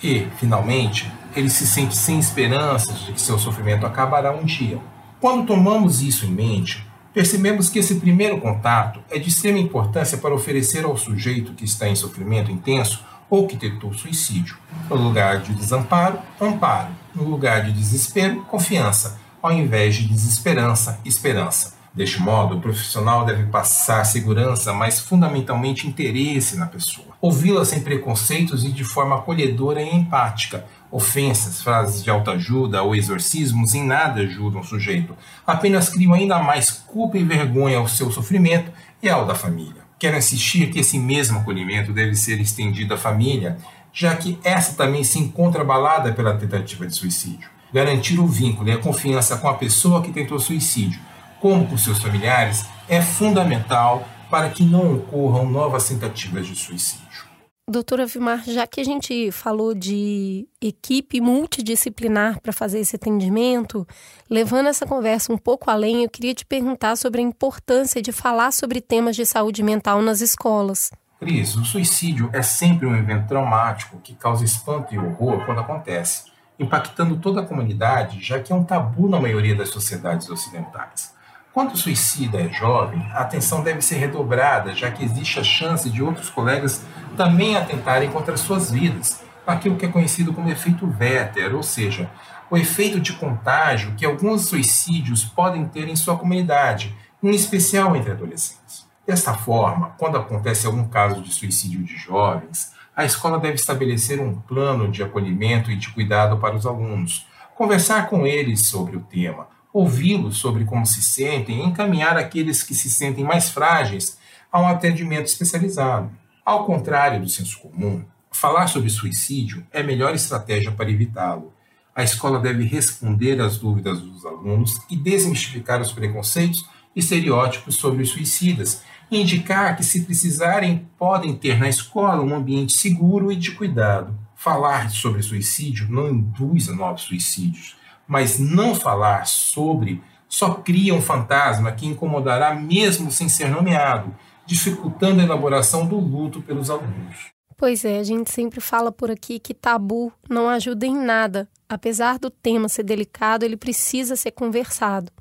E, 0.02 0.26
finalmente, 0.38 1.12
ele 1.36 1.50
se 1.50 1.66
sente 1.66 1.94
sem 1.94 2.18
esperanças 2.18 2.98
de 3.00 3.12
que 3.12 3.20
seu 3.20 3.38
sofrimento 3.38 3.84
acabará 3.84 4.32
um 4.32 4.44
dia. 4.44 4.78
Quando 5.20 5.46
tomamos 5.46 6.00
isso 6.00 6.24
em 6.24 6.30
mente, 6.30 6.86
percebemos 7.12 7.68
que 7.68 7.80
esse 7.80 7.96
primeiro 7.96 8.40
contato 8.40 9.00
é 9.10 9.18
de 9.18 9.28
extrema 9.28 9.58
importância 9.58 10.16
para 10.16 10.34
oferecer 10.34 10.86
ao 10.86 10.96
sujeito 10.96 11.52
que 11.52 11.66
está 11.66 11.86
em 11.86 11.94
sofrimento 11.94 12.50
intenso 12.50 13.09
ou 13.30 13.46
que 13.46 13.56
tentou 13.56 13.94
suicídio. 13.94 14.58
No 14.90 14.96
lugar 14.96 15.38
de 15.38 15.54
desamparo, 15.54 16.18
amparo. 16.40 16.90
No 17.14 17.24
lugar 17.24 17.64
de 17.64 17.72
desespero, 17.72 18.42
confiança 18.42 19.18
ao 19.42 19.52
invés 19.52 19.96
de 19.96 20.06
desesperança, 20.06 21.00
esperança. 21.04 21.78
Deste 21.92 22.22
modo, 22.22 22.56
o 22.56 22.60
profissional 22.60 23.24
deve 23.24 23.44
passar 23.46 24.04
segurança, 24.04 24.72
mas 24.72 25.00
fundamentalmente 25.00 25.88
interesse 25.88 26.56
na 26.56 26.66
pessoa. 26.66 27.08
Ouvi-la 27.20 27.64
sem 27.64 27.80
preconceitos 27.80 28.64
e 28.64 28.70
de 28.70 28.84
forma 28.84 29.16
acolhedora 29.16 29.82
e 29.82 29.92
empática. 29.92 30.64
Ofensas, 30.88 31.60
frases 31.60 32.04
de 32.04 32.10
autoajuda 32.10 32.82
ou 32.82 32.94
exorcismos 32.94 33.74
em 33.74 33.84
nada 33.84 34.20
ajudam 34.20 34.60
o 34.60 34.64
sujeito, 34.64 35.16
apenas 35.44 35.88
criam 35.88 36.14
ainda 36.14 36.38
mais 36.38 36.70
culpa 36.70 37.18
e 37.18 37.24
vergonha 37.24 37.78
ao 37.78 37.88
seu 37.88 38.10
sofrimento 38.10 38.70
e 39.02 39.08
ao 39.08 39.26
da 39.26 39.34
família. 39.34 39.89
Quero 40.00 40.16
insistir 40.16 40.72
que 40.72 40.80
esse 40.80 40.98
mesmo 40.98 41.38
acolhimento 41.38 41.92
deve 41.92 42.16
ser 42.16 42.40
estendido 42.40 42.94
à 42.94 42.96
família, 42.96 43.56
já 43.92 44.16
que 44.16 44.36
essa 44.42 44.74
também 44.74 45.04
se 45.04 45.20
encontra 45.20 45.60
abalada 45.60 46.12
pela 46.12 46.36
tentativa 46.36 46.84
de 46.84 46.96
suicídio 46.96 47.48
garantir 47.72 48.18
o 48.18 48.26
vínculo 48.26 48.68
e 48.68 48.72
a 48.72 48.78
confiança 48.78 49.36
com 49.36 49.48
a 49.48 49.54
pessoa 49.54 50.02
que 50.02 50.12
tentou 50.12 50.38
suicídio, 50.38 51.00
como 51.40 51.66
com 51.66 51.78
seus 51.78 52.02
familiares, 52.02 52.66
é 52.88 53.00
fundamental 53.00 54.06
para 54.28 54.50
que 54.50 54.62
não 54.62 54.94
ocorram 54.96 55.48
novas 55.48 55.88
tentativas 55.88 56.46
de 56.46 56.56
suicídio. 56.56 57.29
Doutora 57.70 58.04
Vilmar, 58.04 58.42
já 58.44 58.66
que 58.66 58.80
a 58.80 58.84
gente 58.84 59.30
falou 59.30 59.74
de 59.74 60.44
equipe 60.60 61.20
multidisciplinar 61.20 62.40
para 62.40 62.52
fazer 62.52 62.80
esse 62.80 62.96
atendimento, 62.96 63.86
levando 64.28 64.66
essa 64.66 64.84
conversa 64.84 65.32
um 65.32 65.38
pouco 65.38 65.70
além, 65.70 66.02
eu 66.02 66.10
queria 66.10 66.34
te 66.34 66.44
perguntar 66.44 66.96
sobre 66.96 67.20
a 67.20 67.24
importância 67.24 68.02
de 68.02 68.10
falar 68.10 68.52
sobre 68.52 68.80
temas 68.80 69.14
de 69.14 69.24
saúde 69.24 69.62
mental 69.62 70.02
nas 70.02 70.20
escolas. 70.20 70.90
Cris, 71.20 71.54
o 71.54 71.64
suicídio 71.64 72.28
é 72.32 72.42
sempre 72.42 72.88
um 72.88 72.96
evento 72.96 73.28
traumático 73.28 74.00
que 74.00 74.16
causa 74.16 74.44
espanto 74.44 74.92
e 74.92 74.98
horror 74.98 75.46
quando 75.46 75.60
acontece 75.60 76.28
impactando 76.58 77.16
toda 77.18 77.40
a 77.40 77.46
comunidade, 77.46 78.20
já 78.20 78.38
que 78.40 78.52
é 78.52 78.54
um 78.54 78.64
tabu 78.64 79.08
na 79.08 79.18
maioria 79.18 79.54
das 79.54 79.70
sociedades 79.70 80.28
ocidentais. 80.28 81.14
Quando 81.52 81.72
o 81.72 81.76
suicida 81.76 82.40
é 82.40 82.48
jovem, 82.48 83.04
a 83.12 83.22
atenção 83.22 83.62
deve 83.62 83.82
ser 83.82 83.96
redobrada, 83.96 84.72
já 84.72 84.88
que 84.88 85.04
existe 85.04 85.40
a 85.40 85.44
chance 85.44 85.90
de 85.90 86.00
outros 86.00 86.30
colegas 86.30 86.84
também 87.16 87.56
atentarem 87.56 88.08
contra 88.08 88.36
suas 88.36 88.70
vidas, 88.70 89.20
aquilo 89.44 89.76
que 89.76 89.84
é 89.84 89.88
conhecido 89.88 90.32
como 90.32 90.48
efeito 90.48 90.86
Werther, 91.00 91.56
ou 91.56 91.62
seja, 91.64 92.08
o 92.48 92.56
efeito 92.56 93.00
de 93.00 93.14
contágio 93.14 93.94
que 93.96 94.06
alguns 94.06 94.46
suicídios 94.46 95.24
podem 95.24 95.66
ter 95.66 95.88
em 95.88 95.96
sua 95.96 96.16
comunidade, 96.16 96.94
em 97.20 97.30
especial 97.30 97.96
entre 97.96 98.12
adolescentes. 98.12 98.86
Desta 99.04 99.34
forma, 99.34 99.92
quando 99.98 100.18
acontece 100.18 100.68
algum 100.68 100.86
caso 100.86 101.20
de 101.20 101.32
suicídio 101.32 101.82
de 101.82 101.96
jovens, 101.96 102.72
a 102.94 103.04
escola 103.04 103.40
deve 103.40 103.54
estabelecer 103.54 104.20
um 104.20 104.36
plano 104.40 104.88
de 104.88 105.02
acolhimento 105.02 105.68
e 105.68 105.76
de 105.76 105.88
cuidado 105.90 106.38
para 106.38 106.54
os 106.54 106.64
alunos, 106.64 107.26
conversar 107.56 108.08
com 108.08 108.24
eles 108.24 108.66
sobre 108.66 108.96
o 108.96 109.00
tema, 109.00 109.48
ouvi-los 109.72 110.38
sobre 110.38 110.64
como 110.64 110.86
se 110.86 111.02
sentem 111.02 111.60
e 111.60 111.66
encaminhar 111.66 112.16
aqueles 112.16 112.62
que 112.62 112.74
se 112.74 112.90
sentem 112.90 113.24
mais 113.24 113.50
frágeis 113.50 114.18
a 114.50 114.60
um 114.60 114.66
atendimento 114.66 115.26
especializado. 115.26 116.10
Ao 116.44 116.64
contrário 116.64 117.20
do 117.20 117.28
senso 117.28 117.58
comum, 117.60 118.04
falar 118.30 118.66
sobre 118.66 118.90
suicídio 118.90 119.66
é 119.72 119.80
a 119.80 119.84
melhor 119.84 120.14
estratégia 120.14 120.72
para 120.72 120.90
evitá-lo. 120.90 121.52
A 121.94 122.02
escola 122.02 122.38
deve 122.38 122.64
responder 122.64 123.40
às 123.40 123.58
dúvidas 123.58 124.00
dos 124.00 124.24
alunos 124.24 124.80
e 124.88 124.96
desmistificar 124.96 125.80
os 125.80 125.92
preconceitos 125.92 126.68
e 126.94 127.00
estereótipos 127.00 127.76
sobre 127.76 128.02
os 128.02 128.10
suicidas 128.10 128.82
indicar 129.10 129.76
que, 129.76 129.84
se 129.84 130.02
precisarem, 130.02 130.86
podem 130.98 131.34
ter 131.34 131.58
na 131.58 131.68
escola 131.68 132.22
um 132.22 132.34
ambiente 132.34 132.72
seguro 132.72 133.32
e 133.32 133.36
de 133.36 133.52
cuidado. 133.52 134.16
Falar 134.36 134.90
sobre 134.90 135.22
suicídio 135.22 135.88
não 135.90 136.08
induz 136.08 136.68
a 136.68 136.74
novos 136.74 137.02
suicídios, 137.02 137.76
mas 138.10 138.40
não 138.40 138.74
falar 138.74 139.24
sobre 139.24 140.02
só 140.28 140.54
cria 140.54 140.92
um 140.92 141.00
fantasma 141.00 141.70
que 141.70 141.86
incomodará 141.86 142.52
mesmo 142.52 143.08
sem 143.12 143.28
ser 143.28 143.48
nomeado, 143.48 144.12
dificultando 144.44 145.20
a 145.20 145.24
elaboração 145.24 145.86
do 145.86 145.96
luto 145.96 146.42
pelos 146.42 146.70
alunos. 146.70 147.30
Pois 147.56 147.84
é, 147.84 148.00
a 148.00 148.02
gente 148.02 148.28
sempre 148.28 148.60
fala 148.60 148.90
por 148.90 149.12
aqui 149.12 149.38
que 149.38 149.54
tabu 149.54 150.12
não 150.28 150.48
ajuda 150.48 150.86
em 150.86 150.96
nada. 150.96 151.48
Apesar 151.68 152.18
do 152.18 152.30
tema 152.30 152.68
ser 152.68 152.82
delicado, 152.82 153.44
ele 153.44 153.56
precisa 153.56 154.16
ser 154.16 154.32
conversado. 154.32 155.12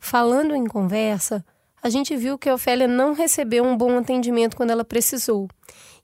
Falando 0.00 0.56
em 0.56 0.64
conversa, 0.64 1.44
a 1.82 1.90
gente 1.90 2.16
viu 2.16 2.38
que 2.38 2.48
a 2.48 2.54
Ofélia 2.54 2.88
não 2.88 3.12
recebeu 3.12 3.64
um 3.64 3.76
bom 3.76 3.98
atendimento 3.98 4.56
quando 4.56 4.70
ela 4.70 4.84
precisou. 4.84 5.46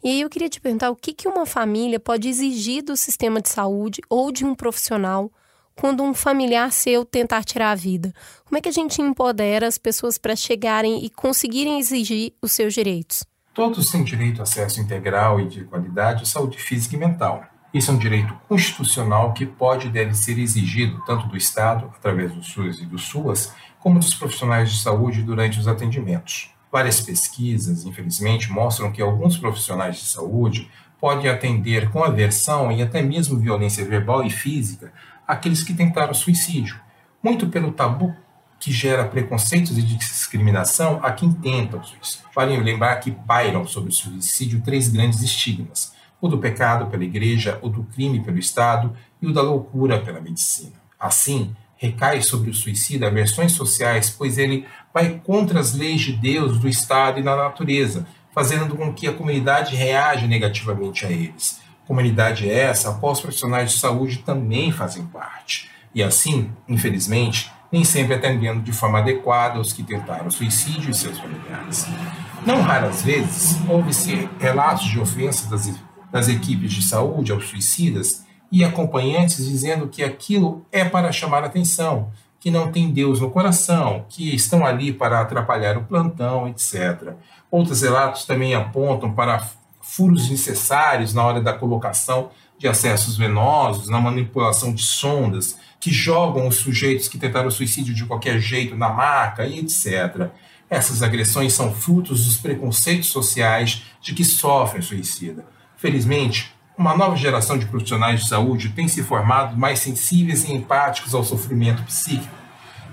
E 0.04 0.10
aí 0.10 0.20
eu 0.20 0.28
queria 0.28 0.50
te 0.50 0.60
perguntar 0.60 0.90
o 0.90 0.96
que, 0.96 1.14
que 1.14 1.26
uma 1.26 1.46
família 1.46 1.98
pode 1.98 2.28
exigir 2.28 2.82
do 2.82 2.94
sistema 2.94 3.40
de 3.40 3.48
saúde 3.48 4.02
ou 4.10 4.30
de 4.30 4.44
um 4.44 4.54
profissional 4.54 5.30
quando 5.74 6.02
um 6.02 6.12
familiar 6.14 6.70
seu 6.72 7.04
tentar 7.04 7.44
tirar 7.44 7.72
a 7.72 7.74
vida? 7.74 8.12
Como 8.44 8.58
é 8.58 8.60
que 8.60 8.68
a 8.68 8.72
gente 8.72 9.00
empodera 9.00 9.66
as 9.66 9.78
pessoas 9.78 10.18
para 10.18 10.36
chegarem 10.36 11.04
e 11.04 11.10
conseguirem 11.10 11.78
exigir 11.78 12.32
os 12.42 12.52
seus 12.52 12.74
direitos? 12.74 13.24
Todos 13.52 13.90
têm 13.90 14.04
direito 14.04 14.40
a 14.40 14.44
acesso 14.44 14.80
integral 14.80 15.40
e 15.40 15.48
de 15.48 15.64
qualidade 15.64 16.22
à 16.22 16.26
saúde 16.26 16.58
física 16.58 16.94
e 16.94 16.98
mental. 16.98 17.44
Isso 17.72 17.90
é 17.90 17.94
um 17.94 17.98
direito 17.98 18.34
constitucional 18.48 19.32
que 19.32 19.46
pode 19.46 19.86
e 19.86 19.90
deve 19.90 20.14
ser 20.14 20.38
exigido 20.38 21.02
tanto 21.06 21.28
do 21.28 21.36
Estado, 21.36 21.92
através 21.96 22.32
do 22.32 22.42
SUS 22.42 22.80
e 22.80 22.86
do 22.86 22.98
SUAS, 22.98 23.54
como 23.78 23.98
dos 23.98 24.14
profissionais 24.14 24.72
de 24.72 24.80
saúde 24.80 25.22
durante 25.22 25.58
os 25.58 25.68
atendimentos. 25.68 26.50
Várias 26.70 27.00
pesquisas, 27.00 27.84
infelizmente, 27.84 28.50
mostram 28.50 28.92
que 28.92 29.02
alguns 29.02 29.36
profissionais 29.36 29.96
de 29.96 30.04
saúde 30.04 30.70
podem 31.00 31.30
atender 31.30 31.90
com 31.90 32.04
aversão 32.04 32.70
e 32.70 32.82
até 32.82 33.02
mesmo 33.02 33.38
violência 33.38 33.84
verbal 33.84 34.24
e 34.24 34.30
física 34.30 34.92
aqueles 35.30 35.62
que 35.62 35.72
tentaram 35.72 36.12
suicídio, 36.12 36.80
muito 37.22 37.46
pelo 37.46 37.70
tabu 37.70 38.14
que 38.58 38.72
gera 38.72 39.06
preconceitos 39.06 39.78
e 39.78 39.82
discriminação 39.82 40.98
a 41.02 41.12
quem 41.12 41.32
tenta 41.32 41.76
o 41.76 41.84
suicídio. 41.84 42.26
Vale 42.34 42.56
lembrar 42.58 42.96
que 42.96 43.12
pairam 43.12 43.64
sobre 43.64 43.90
o 43.90 43.92
suicídio 43.92 44.60
três 44.60 44.88
grandes 44.88 45.22
estigmas: 45.22 45.94
o 46.20 46.28
do 46.28 46.38
pecado 46.38 46.86
pela 46.86 47.04
igreja, 47.04 47.58
o 47.62 47.68
do 47.68 47.84
crime 47.84 48.20
pelo 48.20 48.38
Estado 48.38 48.92
e 49.22 49.26
o 49.26 49.32
da 49.32 49.40
loucura 49.40 50.00
pela 50.00 50.20
medicina. 50.20 50.72
Assim, 50.98 51.54
recai 51.76 52.20
sobre 52.22 52.50
o 52.50 52.54
suicida 52.54 53.10
versões 53.10 53.52
sociais, 53.52 54.10
pois 54.10 54.36
ele 54.36 54.66
vai 54.92 55.20
contra 55.24 55.60
as 55.60 55.74
leis 55.74 56.00
de 56.00 56.12
Deus, 56.12 56.58
do 56.58 56.68
Estado 56.68 57.20
e 57.20 57.22
da 57.22 57.36
natureza, 57.36 58.06
fazendo 58.34 58.74
com 58.74 58.92
que 58.92 59.06
a 59.06 59.12
comunidade 59.12 59.76
reaja 59.76 60.26
negativamente 60.26 61.06
a 61.06 61.10
eles. 61.10 61.59
Comunidade 61.90 62.48
essa 62.48 62.90
a 62.90 62.94
qual 62.94 63.14
os 63.14 63.20
profissionais 63.20 63.72
de 63.72 63.78
saúde 63.78 64.18
também 64.18 64.70
fazem 64.70 65.04
parte. 65.06 65.68
E 65.92 66.04
assim, 66.04 66.48
infelizmente, 66.68 67.50
nem 67.72 67.82
sempre 67.82 68.14
atendendo 68.14 68.60
de 68.60 68.70
forma 68.70 69.00
adequada 69.00 69.58
aos 69.58 69.72
que 69.72 69.82
tentaram 69.82 70.30
suicídio 70.30 70.92
e 70.92 70.94
seus 70.94 71.18
familiares. 71.18 71.88
Não 72.46 72.62
raras 72.62 73.02
vezes, 73.02 73.58
houve-se 73.68 74.28
relatos 74.38 74.84
de 74.84 75.00
ofensas 75.00 75.48
das 75.48 75.66
das 76.12 76.28
equipes 76.28 76.72
de 76.72 76.82
saúde 76.82 77.32
aos 77.32 77.48
suicidas 77.48 78.24
e 78.52 78.62
acompanhantes 78.62 79.44
dizendo 79.44 79.88
que 79.88 80.04
aquilo 80.04 80.64
é 80.70 80.84
para 80.84 81.10
chamar 81.10 81.42
atenção, 81.42 82.12
que 82.38 82.52
não 82.52 82.70
tem 82.70 82.92
Deus 82.92 83.18
no 83.18 83.32
coração, 83.32 84.04
que 84.08 84.32
estão 84.32 84.64
ali 84.64 84.92
para 84.92 85.20
atrapalhar 85.20 85.76
o 85.76 85.82
plantão, 85.82 86.46
etc. 86.46 87.14
Outros 87.50 87.82
relatos 87.82 88.24
também 88.26 88.54
apontam 88.54 89.12
para 89.12 89.44
furos 89.90 90.30
necessários 90.30 91.12
na 91.12 91.24
hora 91.24 91.40
da 91.40 91.52
colocação 91.52 92.30
de 92.56 92.68
acessos 92.68 93.16
venosos, 93.16 93.88
na 93.88 94.00
manipulação 94.00 94.72
de 94.72 94.82
sondas, 94.82 95.58
que 95.80 95.90
jogam 95.90 96.46
os 96.46 96.56
sujeitos 96.56 97.08
que 97.08 97.18
tentaram 97.18 97.50
suicídio 97.50 97.92
de 97.92 98.04
qualquer 98.04 98.38
jeito 98.38 98.76
na 98.76 98.88
maca 98.88 99.44
e 99.46 99.58
etc. 99.58 100.28
Essas 100.68 101.02
agressões 101.02 101.54
são 101.54 101.74
frutos 101.74 102.24
dos 102.24 102.36
preconceitos 102.36 103.08
sociais 103.08 103.82
de 104.00 104.14
que 104.14 104.24
sofrem 104.24 104.80
suicida. 104.80 105.44
Felizmente, 105.76 106.54
uma 106.78 106.96
nova 106.96 107.16
geração 107.16 107.58
de 107.58 107.66
profissionais 107.66 108.20
de 108.20 108.28
saúde 108.28 108.68
tem 108.68 108.86
se 108.86 109.02
formado 109.02 109.56
mais 109.56 109.80
sensíveis 109.80 110.44
e 110.44 110.52
empáticos 110.52 111.14
ao 111.14 111.24
sofrimento 111.24 111.82
psíquico, 111.82 112.34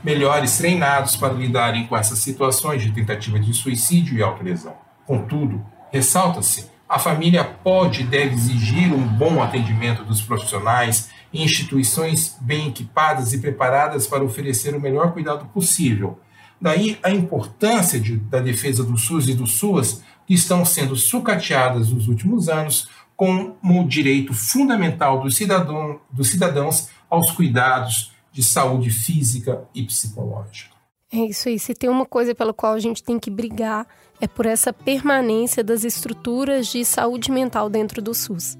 melhores 0.03 0.57
treinados 0.57 1.15
para 1.15 1.33
lidarem 1.33 1.85
com 1.85 1.95
essas 1.95 2.17
situações 2.19 2.81
de 2.81 2.91
tentativa 2.91 3.39
de 3.39 3.53
suicídio 3.53 4.17
e 4.17 4.23
autolesão. 4.23 4.75
Contudo, 5.05 5.63
ressalta-se, 5.91 6.76
a 6.87 6.99
família 6.99 7.43
pode 7.43 8.01
e 8.01 8.05
deve 8.05 8.35
exigir 8.35 8.93
um 8.93 9.05
bom 9.05 9.41
atendimento 9.41 10.03
dos 10.03 10.21
profissionais 10.21 11.09
em 11.33 11.43
instituições 11.43 12.37
bem 12.41 12.69
equipadas 12.69 13.33
e 13.33 13.39
preparadas 13.39 14.07
para 14.07 14.23
oferecer 14.23 14.75
o 14.75 14.79
melhor 14.79 15.11
cuidado 15.11 15.45
possível, 15.47 16.19
Daí 16.59 16.97
a 17.03 17.11
importância 17.11 17.99
de, 17.99 18.17
da 18.17 18.39
defesa 18.39 18.83
do 18.83 18.97
SUS 18.97 19.29
e 19.29 19.33
do 19.33 19.45
SUAS, 19.45 20.01
que 20.25 20.33
estão 20.33 20.65
sendo 20.65 20.95
sucateadas 20.95 21.89
nos 21.89 22.07
últimos 22.07 22.49
anos 22.49 22.89
como 23.15 23.87
direito 23.87 24.33
fundamental 24.33 25.19
cidadão, 25.35 25.99
dos 26.11 26.29
cidadãos 26.29 26.89
aos 27.09 27.31
cuidados 27.31 28.11
de 28.31 28.43
saúde 28.43 28.89
física 28.89 29.63
e 29.73 29.83
psicológica. 29.83 30.76
É 31.11 31.19
isso 31.19 31.47
aí. 31.47 31.57
Se 31.57 31.73
tem 31.73 31.89
uma 31.89 32.05
coisa 32.05 32.35
pela 32.35 32.53
qual 32.53 32.73
a 32.73 32.79
gente 32.79 33.01
tem 33.01 33.17
que 33.17 33.29
brigar, 33.29 33.87
é 34.19 34.27
por 34.27 34.45
essa 34.45 34.73
permanência 34.73 35.63
das 35.63 35.83
estruturas 35.83 36.67
de 36.67 36.83
saúde 36.83 37.31
mental 37.31 37.69
dentro 37.69 38.01
do 38.01 38.13
SUS. 38.13 38.57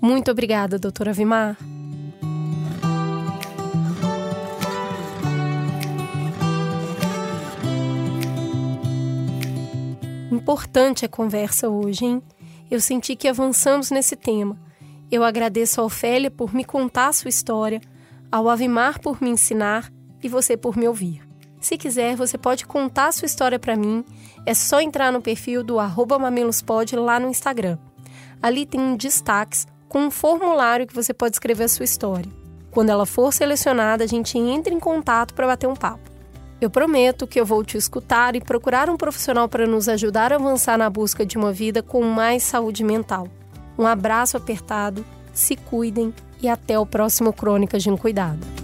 Muito 0.00 0.30
obrigada, 0.30 0.78
doutora 0.78 1.12
Vimar. 1.12 1.56
Importante 10.30 11.04
a 11.04 11.08
conversa 11.08 11.68
hoje, 11.68 12.04
hein? 12.04 12.22
Eu 12.68 12.80
senti 12.80 13.14
que 13.14 13.28
avançamos 13.28 13.90
nesse 13.90 14.16
tema. 14.16 14.58
Eu 15.10 15.22
agradeço 15.22 15.80
a 15.80 15.84
Ofélia 15.84 16.30
por 16.30 16.52
me 16.52 16.64
contar 16.64 17.14
sua 17.14 17.28
história, 17.28 17.80
ao 18.32 18.48
Avimar 18.48 18.98
por 18.98 19.22
me 19.22 19.30
ensinar 19.30 19.92
e 20.22 20.28
você 20.28 20.56
por 20.56 20.76
me 20.76 20.88
ouvir. 20.88 21.33
Se 21.64 21.78
quiser, 21.78 22.14
você 22.14 22.36
pode 22.36 22.66
contar 22.66 23.10
sua 23.10 23.24
história 23.24 23.58
para 23.58 23.74
mim. 23.74 24.04
É 24.44 24.52
só 24.52 24.82
entrar 24.82 25.10
no 25.10 25.22
perfil 25.22 25.64
do 25.64 25.76
mamilospod 26.20 26.94
lá 26.94 27.18
no 27.18 27.30
Instagram. 27.30 27.78
Ali 28.42 28.66
tem 28.66 28.78
um 28.78 28.98
destaques 28.98 29.66
com 29.88 30.00
um 30.00 30.10
formulário 30.10 30.86
que 30.86 30.94
você 30.94 31.14
pode 31.14 31.36
escrever 31.36 31.64
a 31.64 31.68
sua 31.68 31.86
história. 31.86 32.30
Quando 32.70 32.90
ela 32.90 33.06
for 33.06 33.32
selecionada, 33.32 34.04
a 34.04 34.06
gente 34.06 34.36
entra 34.36 34.74
em 34.74 34.78
contato 34.78 35.32
para 35.32 35.46
bater 35.46 35.66
um 35.66 35.74
papo. 35.74 36.10
Eu 36.60 36.68
prometo 36.68 37.26
que 37.26 37.40
eu 37.40 37.46
vou 37.46 37.64
te 37.64 37.78
escutar 37.78 38.36
e 38.36 38.42
procurar 38.42 38.90
um 38.90 38.98
profissional 38.98 39.48
para 39.48 39.66
nos 39.66 39.88
ajudar 39.88 40.34
a 40.34 40.36
avançar 40.36 40.76
na 40.76 40.90
busca 40.90 41.24
de 41.24 41.38
uma 41.38 41.50
vida 41.50 41.82
com 41.82 42.02
mais 42.02 42.42
saúde 42.42 42.84
mental. 42.84 43.26
Um 43.78 43.86
abraço 43.86 44.36
apertado, 44.36 45.02
se 45.32 45.56
cuidem 45.56 46.12
e 46.42 46.46
até 46.46 46.78
o 46.78 46.84
próximo 46.84 47.32
Crônicas 47.32 47.82
de 47.82 47.90
um 47.90 47.96
Cuidado. 47.96 48.63